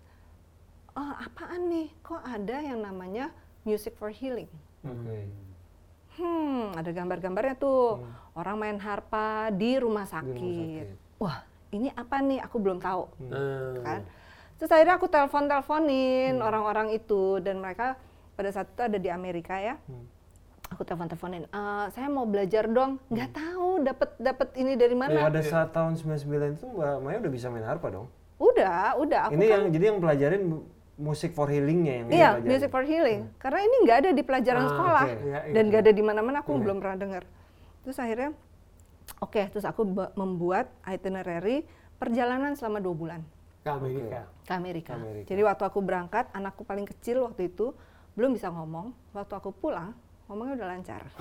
Oh 0.94 1.14
apaan 1.16 1.72
nih? 1.72 1.88
Kok 2.04 2.22
ada 2.22 2.58
yang 2.60 2.84
namanya 2.84 3.32
music 3.64 3.96
for 3.96 4.12
healing? 4.12 4.50
Oke. 4.84 5.30
Hmm, 6.20 6.76
ada 6.76 6.92
gambar-gambarnya 6.92 7.56
tuh 7.56 8.04
orang 8.34 8.56
main 8.58 8.78
harpa 8.78 9.26
di 9.50 9.78
rumah 9.78 10.06
Hmm. 10.06 10.26
Di 10.26 10.36
rumah 10.36 10.36
sakit. 10.36 10.86
sakit. 10.86 10.88
Wah, 11.18 11.38
ini 11.72 11.90
apa 11.90 12.16
nih? 12.20 12.40
Aku 12.42 12.58
belum 12.58 12.78
tahu 12.78 13.04
Hmm. 13.22 13.82
kan. 13.82 14.02
Terus 14.56 14.70
akhirnya 14.70 14.96
aku 14.96 15.08
telepon-teleponin 15.08 16.34
Hmm. 16.36 16.46
orang-orang 16.46 16.88
itu 16.92 17.38
dan 17.40 17.58
mereka 17.58 17.98
pada 18.34 18.50
saat 18.50 18.68
itu 18.68 18.82
ada 18.82 18.98
di 18.98 19.10
Amerika 19.10 19.56
ya. 19.56 19.78
Hmm. 19.86 20.06
Aku 20.70 20.82
telepon-teleponin, 20.82 21.46
"Eh, 21.46 21.86
saya 21.92 22.10
mau 22.10 22.26
belajar 22.26 22.66
dong. 22.66 22.98
Nggak 23.08 23.30
tahu 23.32 23.86
dapat 23.86 24.10
dapat 24.18 24.48
ini 24.56 24.74
dari 24.74 24.92
Ya, 24.92 25.00
mana. 25.00 25.20
pada 25.24 25.42
saat 25.44 25.70
tahun 25.70 25.94
99 25.94 26.58
itu 26.58 26.66
Mbak 26.66 26.94
Maya 27.00 27.18
udah 27.20 27.32
bisa 27.32 27.48
main 27.48 27.62
harpa 27.62 27.88
dong. 27.90 28.10
Udah, 28.36 28.98
udah 28.98 29.20
aku 29.24 29.38
ini 29.38 29.46
kan 29.46 29.54
yang 29.54 29.64
jadi 29.70 29.86
yang 29.88 30.00
pelajarin 30.02 30.42
mu- 30.44 30.66
musik 30.96 31.32
for 31.32 31.46
healingnya 31.46 31.94
yang 31.96 32.08
Iya, 32.10 32.30
music 32.40 32.70
for 32.70 32.82
healing. 32.82 33.30
Karena 33.38 33.60
ini 33.62 33.76
nggak 33.84 33.98
ada 34.00 34.10
di 34.12 34.24
pelajaran 34.24 34.64
Ah, 34.64 34.70
sekolah 34.70 35.04
oke. 35.04 35.14
Iya, 35.16 35.40
iya. 35.44 35.54
dan 35.54 35.64
nggak 35.68 35.82
ada 35.82 35.92
di 35.92 36.04
mana-mana. 36.04 36.38
Aku 36.40 36.52
belum 36.56 36.78
pernah 36.80 36.98
dengar. 36.98 37.24
Terus 37.84 38.00
akhirnya, 38.00 38.32
oke, 39.20 39.42
terus 39.52 39.68
aku 39.68 39.84
membuat 40.16 40.72
itinerary 40.88 41.68
perjalanan 42.00 42.56
selama 42.56 42.80
dua 42.80 42.96
bulan 42.96 43.22
Ke 43.64 43.72
Amerika. 43.72 44.28
ke 44.44 44.52
Amerika. 44.52 44.94
Ke 44.96 45.00
Amerika. 45.00 45.28
Jadi 45.32 45.42
waktu 45.44 45.64
aku 45.68 45.80
berangkat, 45.80 46.28
anakku 46.36 46.64
paling 46.68 46.84
kecil 46.88 47.24
waktu 47.24 47.48
itu 47.52 47.72
belum 48.16 48.36
bisa 48.36 48.52
ngomong. 48.52 48.92
Waktu 49.16 49.34
aku 49.40 49.56
pulang, 49.56 49.96
ngomongnya 50.28 50.64
udah 50.64 50.68
lancar. 50.68 51.02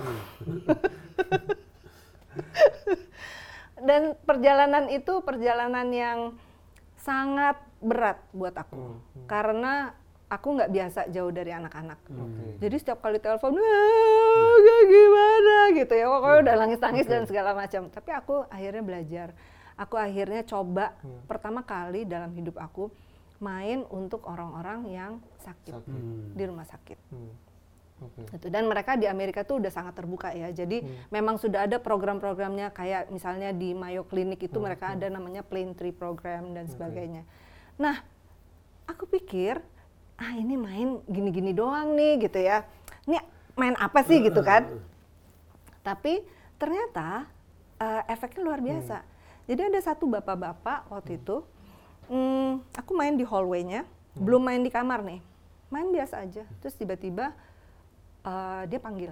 Dan 3.87 4.15
perjalanan 4.23 4.87
itu 4.87 5.19
perjalanan 5.21 5.87
yang 5.91 6.19
sangat 6.99 7.59
berat 7.83 8.15
buat 8.31 8.55
aku, 8.55 8.95
karena 9.27 9.91
aku 10.33 10.47
nggak 10.57 10.71
biasa 10.73 10.99
jauh 11.13 11.29
dari 11.29 11.53
anak-anak. 11.53 11.99
Oke. 12.09 12.43
Jadi 12.57 12.75
setiap 12.81 13.05
kali 13.05 13.21
telepon, 13.21 13.53
"Ah, 13.53 14.55
kayak 14.65 14.85
gimana 14.89 15.55
gitu 15.77 15.93
ya, 15.93 16.05
pokoknya 16.09 16.37
udah 16.41 16.55
nangis-nangis 16.65 17.05
dan 17.05 17.23
segala 17.29 17.53
macam. 17.53 17.81
Tapi 17.93 18.09
aku 18.09 18.35
akhirnya 18.49 18.81
belajar. 18.81 19.27
Aku 19.77 19.95
akhirnya 19.97 20.41
coba 20.45 20.97
pertama 21.25 21.61
kali 21.61 22.05
dalam 22.05 22.33
hidup 22.33 22.57
aku 22.57 22.89
main 23.41 23.83
untuk 23.91 24.23
orang-orang 24.25 24.87
yang 24.87 25.11
sakit 25.43 25.75
Sakit. 25.75 25.89
Hmm. 25.89 26.31
di 26.33 26.43
rumah 26.47 26.65
sakit. 26.65 26.99
Hmm. 27.11 27.33
Oke. 28.03 28.21
Gitu. 28.35 28.47
Dan 28.49 28.67
mereka 28.67 28.95
di 28.95 29.05
Amerika 29.05 29.43
tuh 29.43 29.59
udah 29.59 29.71
sangat 29.73 29.93
terbuka 29.95 30.31
ya. 30.31 30.49
Jadi 30.49 30.81
memang 31.09 31.37
sudah 31.37 31.67
ada 31.67 31.77
program-programnya 31.77 32.71
kayak 32.71 33.11
misalnya 33.11 33.51
di 33.51 33.71
Mayo 33.75 34.03
Clinic 34.07 34.43
itu 34.43 34.57
mereka 34.59 34.93
ada 34.95 35.07
namanya 35.09 35.43
Plain 35.43 35.75
Tree 35.75 35.93
Program 35.93 36.51
dan 36.55 36.67
sebagainya. 36.67 37.23
Nah, 37.79 37.99
aku 38.87 39.07
pikir 39.07 39.59
ah 40.17 40.33
ini 40.37 40.55
main 40.55 41.01
gini-gini 41.09 41.51
doang 41.51 41.97
nih 41.97 42.27
gitu 42.27 42.39
ya. 42.39 42.63
Ini 43.09 43.19
main 43.57 43.75
apa 43.77 44.05
sih 44.05 44.21
gitu 44.21 44.41
kan? 44.45 44.67
Tapi 45.83 46.23
ternyata 46.55 47.27
eh, 47.81 48.03
efeknya 48.09 48.41
luar 48.45 48.59
biasa. 48.63 49.03
Jadi 49.43 49.61
ada 49.73 49.79
satu 49.83 50.07
bapak-bapak 50.07 50.87
waktu 50.87 51.19
itu, 51.19 51.43
hmm, 52.07 52.63
aku 52.79 52.91
main 52.95 53.19
di 53.19 53.27
hallway-nya, 53.27 53.83
belum 54.15 54.39
main 54.39 54.63
di 54.63 54.71
kamar 54.71 55.03
nih, 55.03 55.19
main 55.67 55.91
biasa 55.91 56.23
aja. 56.23 56.47
Terus 56.63 56.75
tiba-tiba 56.79 57.35
eh, 58.23 58.63
dia 58.71 58.79
panggil, 58.79 59.11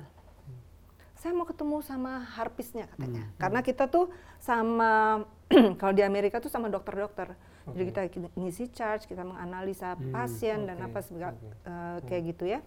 saya 1.21 1.37
mau 1.37 1.45
ketemu 1.45 1.85
sama 1.85 2.25
harpisnya 2.33 2.89
katanya. 2.89 3.29
Karena 3.37 3.61
kita 3.61 3.85
tuh 3.85 4.09
sama 4.41 5.21
kalau 5.79 5.93
di 5.93 6.01
Amerika 6.01 6.41
tuh 6.41 6.49
sama 6.49 6.65
dokter-dokter. 6.65 7.37
Jadi 7.63 7.83
kita 7.85 8.01
ngisi 8.33 8.65
charge, 8.69 9.05
kita 9.05 9.21
menganalisa 9.21 9.93
pasien 10.09 10.65
dan 10.65 10.77
oke, 10.77 10.85
apa 10.87 10.99
seba- 10.99 11.31
oke. 11.31 11.45
eh, 11.61 11.97
kayak 12.05 12.23
gitu 12.27 12.43
ya. 12.47 12.59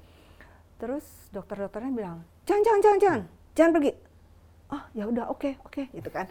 Terus 0.76 1.02
dokter-dokternya 1.30 1.90
bilang, 1.90 2.18
jangan, 2.44 2.62
jangan, 2.62 2.80
jangan, 2.80 2.98
jangan, 3.00 3.22
jangan 3.52 3.70
pergi. 3.72 3.92
Oh 4.66 4.82
ya 4.92 5.04
udah, 5.06 5.24
oke, 5.28 5.50
oke, 5.62 5.82
gitu 5.88 6.08
kan. 6.08 6.26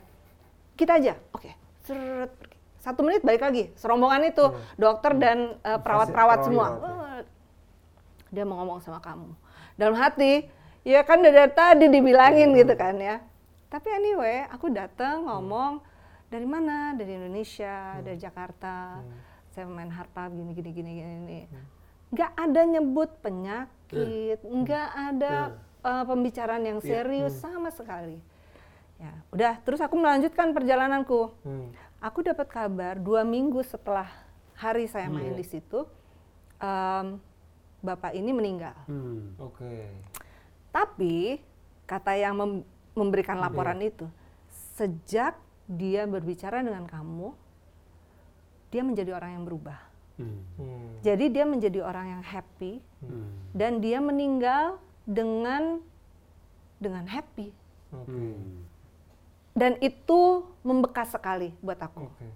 Kita 0.73 0.95
aja, 0.95 1.13
oke. 1.31 1.51
Seret, 1.81 2.31
pergi. 2.33 2.57
Satu 2.77 2.99
menit 2.99 3.21
balik 3.21 3.39
lagi, 3.39 3.71
serombongan 3.73 4.23
itu 4.25 4.45
dokter 4.75 5.15
dan 5.15 5.55
eh, 5.59 5.79
perawat-perawat 5.79 6.37
Pasien- 6.39 6.47
semua. 6.51 6.67
Oh, 6.75 7.19
dia 8.27 8.43
mau 8.43 8.59
ngomong 8.59 8.79
sama 8.79 8.99
kamu. 8.99 9.31
Dalam 9.75 9.95
hati, 9.95 10.47
ya 10.83 11.03
kan 11.03 11.19
dari 11.19 11.35
tadi 11.49 11.87
dibilangin 11.87 12.51
gitu 12.53 12.73
kan 12.73 12.95
ya. 12.95 13.19
Tapi 13.67 13.87
anyway, 13.89 14.45
aku 14.47 14.69
datang 14.69 15.25
ngomong 15.25 15.79
dari 16.33 16.49
mana? 16.49 16.97
Dari 16.97 17.13
Indonesia, 17.13 18.01
dari 18.01 18.17
Jakarta. 18.17 18.97
Saya 19.53 19.69
main 19.69 19.93
harpa 19.93 20.33
gini 20.33 20.57
gini 20.57 20.69
gini 20.73 20.91
gini. 20.97 21.13
gini. 21.21 21.41
Nggak 22.09 22.31
ada 22.33 22.61
nyebut 22.65 23.09
penyakit, 23.21 24.41
nggak 24.41 24.89
ada 25.13 25.33
uh, 25.85 26.03
pembicaraan 26.09 26.65
yang 26.65 26.81
serius 26.81 27.37
sama 27.37 27.69
sekali. 27.69 28.17
Ya, 28.97 29.13
udah. 29.29 29.53
Terus 29.61 29.77
aku 29.77 29.93
melanjutkan 29.93 30.57
perjalananku. 30.57 31.37
Hmm. 31.45 31.69
Aku 32.01 32.25
dapat 32.25 32.49
kabar 32.49 32.97
dua 32.97 33.21
minggu 33.21 33.61
setelah 33.61 34.09
hari 34.57 34.89
saya 34.89 35.07
main 35.07 35.33
di 35.37 35.45
situ, 35.45 35.87
em, 36.59 37.17
bapak 37.79 38.11
ini 38.11 38.31
meninggal. 38.35 38.75
Hmm. 38.89 39.37
Oke. 39.39 39.87
Tapi 40.73 41.39
kata 41.87 42.11
yang 42.17 42.35
mem- 42.35 42.67
memberikan 42.93 43.39
laporan 43.39 43.79
itu, 43.81 44.05
sejak 44.75 45.37
dia 45.73 46.05
berbicara 46.05 46.61
dengan 46.61 46.85
kamu, 46.85 47.33
dia 48.69 48.81
menjadi 48.81 49.11
orang 49.17 49.41
yang 49.41 49.43
berubah. 49.45 49.79
Hmm. 50.21 50.39
Hmm. 50.61 50.93
Jadi 51.01 51.25
dia 51.33 51.45
menjadi 51.45 51.79
orang 51.81 52.17
yang 52.19 52.23
happy 52.23 52.77
Hmm. 53.01 53.33
dan 53.51 53.81
dia 53.81 53.97
meninggal 53.97 54.77
dengan 55.03 55.81
dengan 56.77 57.05
happy. 57.09 57.49
Hmm. 57.93 58.61
Dan 59.53 59.77
itu 59.81 60.45
membekas 60.65 61.13
sekali 61.13 61.53
buat 61.61 61.77
aku. 61.77 62.09
Oke. 62.09 62.27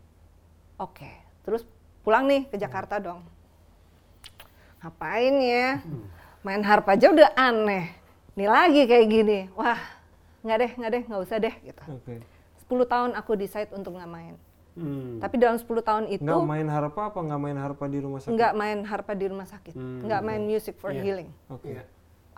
Oke, 0.78 1.12
terus 1.42 1.66
pulang 2.06 2.30
nih 2.30 2.46
ke 2.46 2.58
Jakarta 2.62 3.02
dong. 3.02 3.26
Ngapain 4.78 5.36
ya? 5.42 5.82
Main 6.46 6.62
harp 6.62 6.86
aja 6.86 7.10
udah 7.10 7.34
aneh. 7.34 7.90
Nih 8.38 8.46
lagi 8.46 8.86
kayak 8.86 9.08
gini. 9.10 9.40
Wah, 9.58 9.82
nggak 10.46 10.58
deh, 10.62 10.72
nggak 10.78 10.92
deh, 10.94 11.04
nggak 11.10 11.22
usah 11.26 11.38
deh 11.42 11.56
gitu. 11.66 11.84
Oke. 11.90 12.22
10 12.68 12.84
tahun 12.86 13.10
aku 13.16 13.32
decide 13.34 13.72
untuk 13.72 13.96
nggak 13.96 14.12
main. 14.12 14.36
Hmm. 14.78 15.18
Tapi 15.18 15.36
dalam 15.40 15.58
10 15.58 15.66
tahun 15.82 16.06
itu 16.06 16.22
Nggak 16.22 16.44
main 16.46 16.68
harpa 16.70 17.10
apa 17.10 17.18
nggak 17.18 17.42
main 17.42 17.58
harpa 17.58 17.86
di 17.88 17.98
rumah 17.98 18.20
sakit? 18.22 18.34
nggak 18.36 18.54
main 18.54 18.80
harpa 18.86 19.12
di 19.16 19.26
rumah 19.26 19.48
sakit, 19.48 19.74
Hmm, 19.74 20.06
nggak 20.06 20.22
main 20.22 20.42
music 20.46 20.78
for 20.78 20.94
Iya. 20.94 21.02
healing. 21.02 21.30
Oke. 21.50 21.74
Iya. 21.74 21.84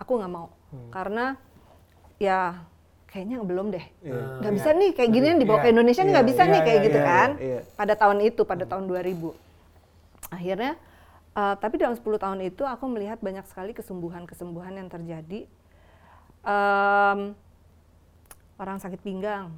Aku 0.00 0.16
nggak 0.16 0.32
mau, 0.32 0.48
karena 0.88 1.36
ya 2.16 2.64
kayaknya 3.04 3.44
belum 3.44 3.68
deh. 3.68 3.84
Iya. 4.00 4.40
Nggak 4.40 4.52
bisa 4.56 4.68
nih 4.72 4.90
kayak 4.96 5.10
gini 5.12 5.26
dibawa 5.36 5.58
Iya. 5.60 5.64
ke 5.66 5.68
Indonesia 5.68 6.00
nih 6.00 6.12
nggak 6.14 6.24
Iya, 6.24 6.32
bisa 6.32 6.42
nih 6.42 6.54
iya, 6.56 6.64
kayak 6.64 6.78
iya, 6.80 6.86
gitu 6.88 6.98
iya, 6.98 7.04
kan. 7.10 7.30
iya. 7.36 7.60
Pada 7.76 7.94
tahun 7.98 8.18
itu, 8.24 8.42
pada 8.48 8.64
tahun 8.64 8.84
2000. 8.88 9.30
Akhirnya, 10.30 10.72
eh, 11.36 11.54
tapi 11.60 11.74
dalam 11.76 11.92
10 11.92 12.16
tahun 12.16 12.40
itu 12.40 12.62
aku 12.64 12.84
melihat 12.88 13.18
banyak 13.20 13.44
sekali 13.44 13.76
kesembuhan-kesembuhan 13.76 14.72
yang 14.78 14.88
terjadi. 14.88 15.44
Em, 16.40 17.36
orang 18.56 18.80
sakit 18.80 19.04
pinggang, 19.04 19.52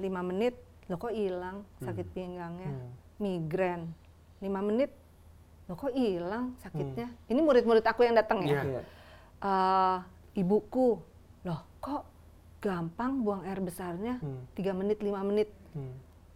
5 0.00 0.08
menit, 0.24 0.56
loh 0.88 0.96
kok 0.96 1.12
hilang 1.12 1.62
sakit 1.84 2.06
pinggangnya, 2.10 2.72
migrain, 3.20 3.92
5 4.40 4.48
menit, 4.64 4.90
loh 5.68 5.76
kok 5.76 5.92
hilang 5.94 6.56
sakitnya. 6.58 7.12
Ini 7.28 7.40
murid-murid 7.44 7.84
aku 7.84 8.02
yang 8.08 8.16
datang 8.16 8.42
ya. 8.42 8.58
Iya. 8.58 8.62
Iya. 8.64 8.82
Eh, 9.40 9.98
ibuku, 10.40 10.98
loh 11.44 11.60
kok 11.78 12.08
gampang 12.60 13.24
buang 13.24 13.44
air 13.44 13.60
besarnya, 13.60 14.20
Hmm. 14.20 14.44
3 14.56 14.72
menit, 14.76 14.98
5 15.00 15.22
menit. 15.24 15.48
Hmm. 15.72 15.94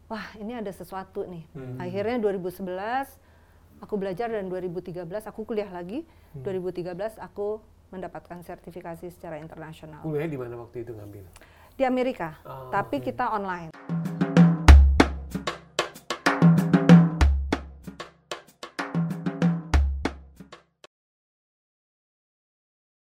Wah 0.09 0.37
ini 0.37 0.55
ada 0.55 0.71
sesuatu 0.71 1.25
nih. 1.25 1.45
Hmm. 1.57 1.77
Akhirnya 1.81 2.21
2011 2.21 3.09
aku 3.81 3.95
belajar 3.99 4.29
dan 4.33 4.49
2013 4.49 5.25
aku 5.27 5.45
kuliah 5.45 5.69
lagi. 5.69 6.05
Hmm. 6.33 6.45
2013 6.45 7.17
aku 7.21 7.61
mendapatkan 7.93 8.43
sertifikasi 8.43 9.07
secara 9.15 9.39
internasional 9.39 10.03
Kuliahnya 10.03 10.35
di 10.35 10.39
mana 10.41 10.59
waktu 10.59 10.83
itu 10.83 10.91
ngambil? 10.99 11.25
Di 11.75 11.83
Amerika. 11.83 12.39
Oh, 12.47 12.71
tapi 12.71 13.03
kita 13.03 13.35
online. 13.35 13.75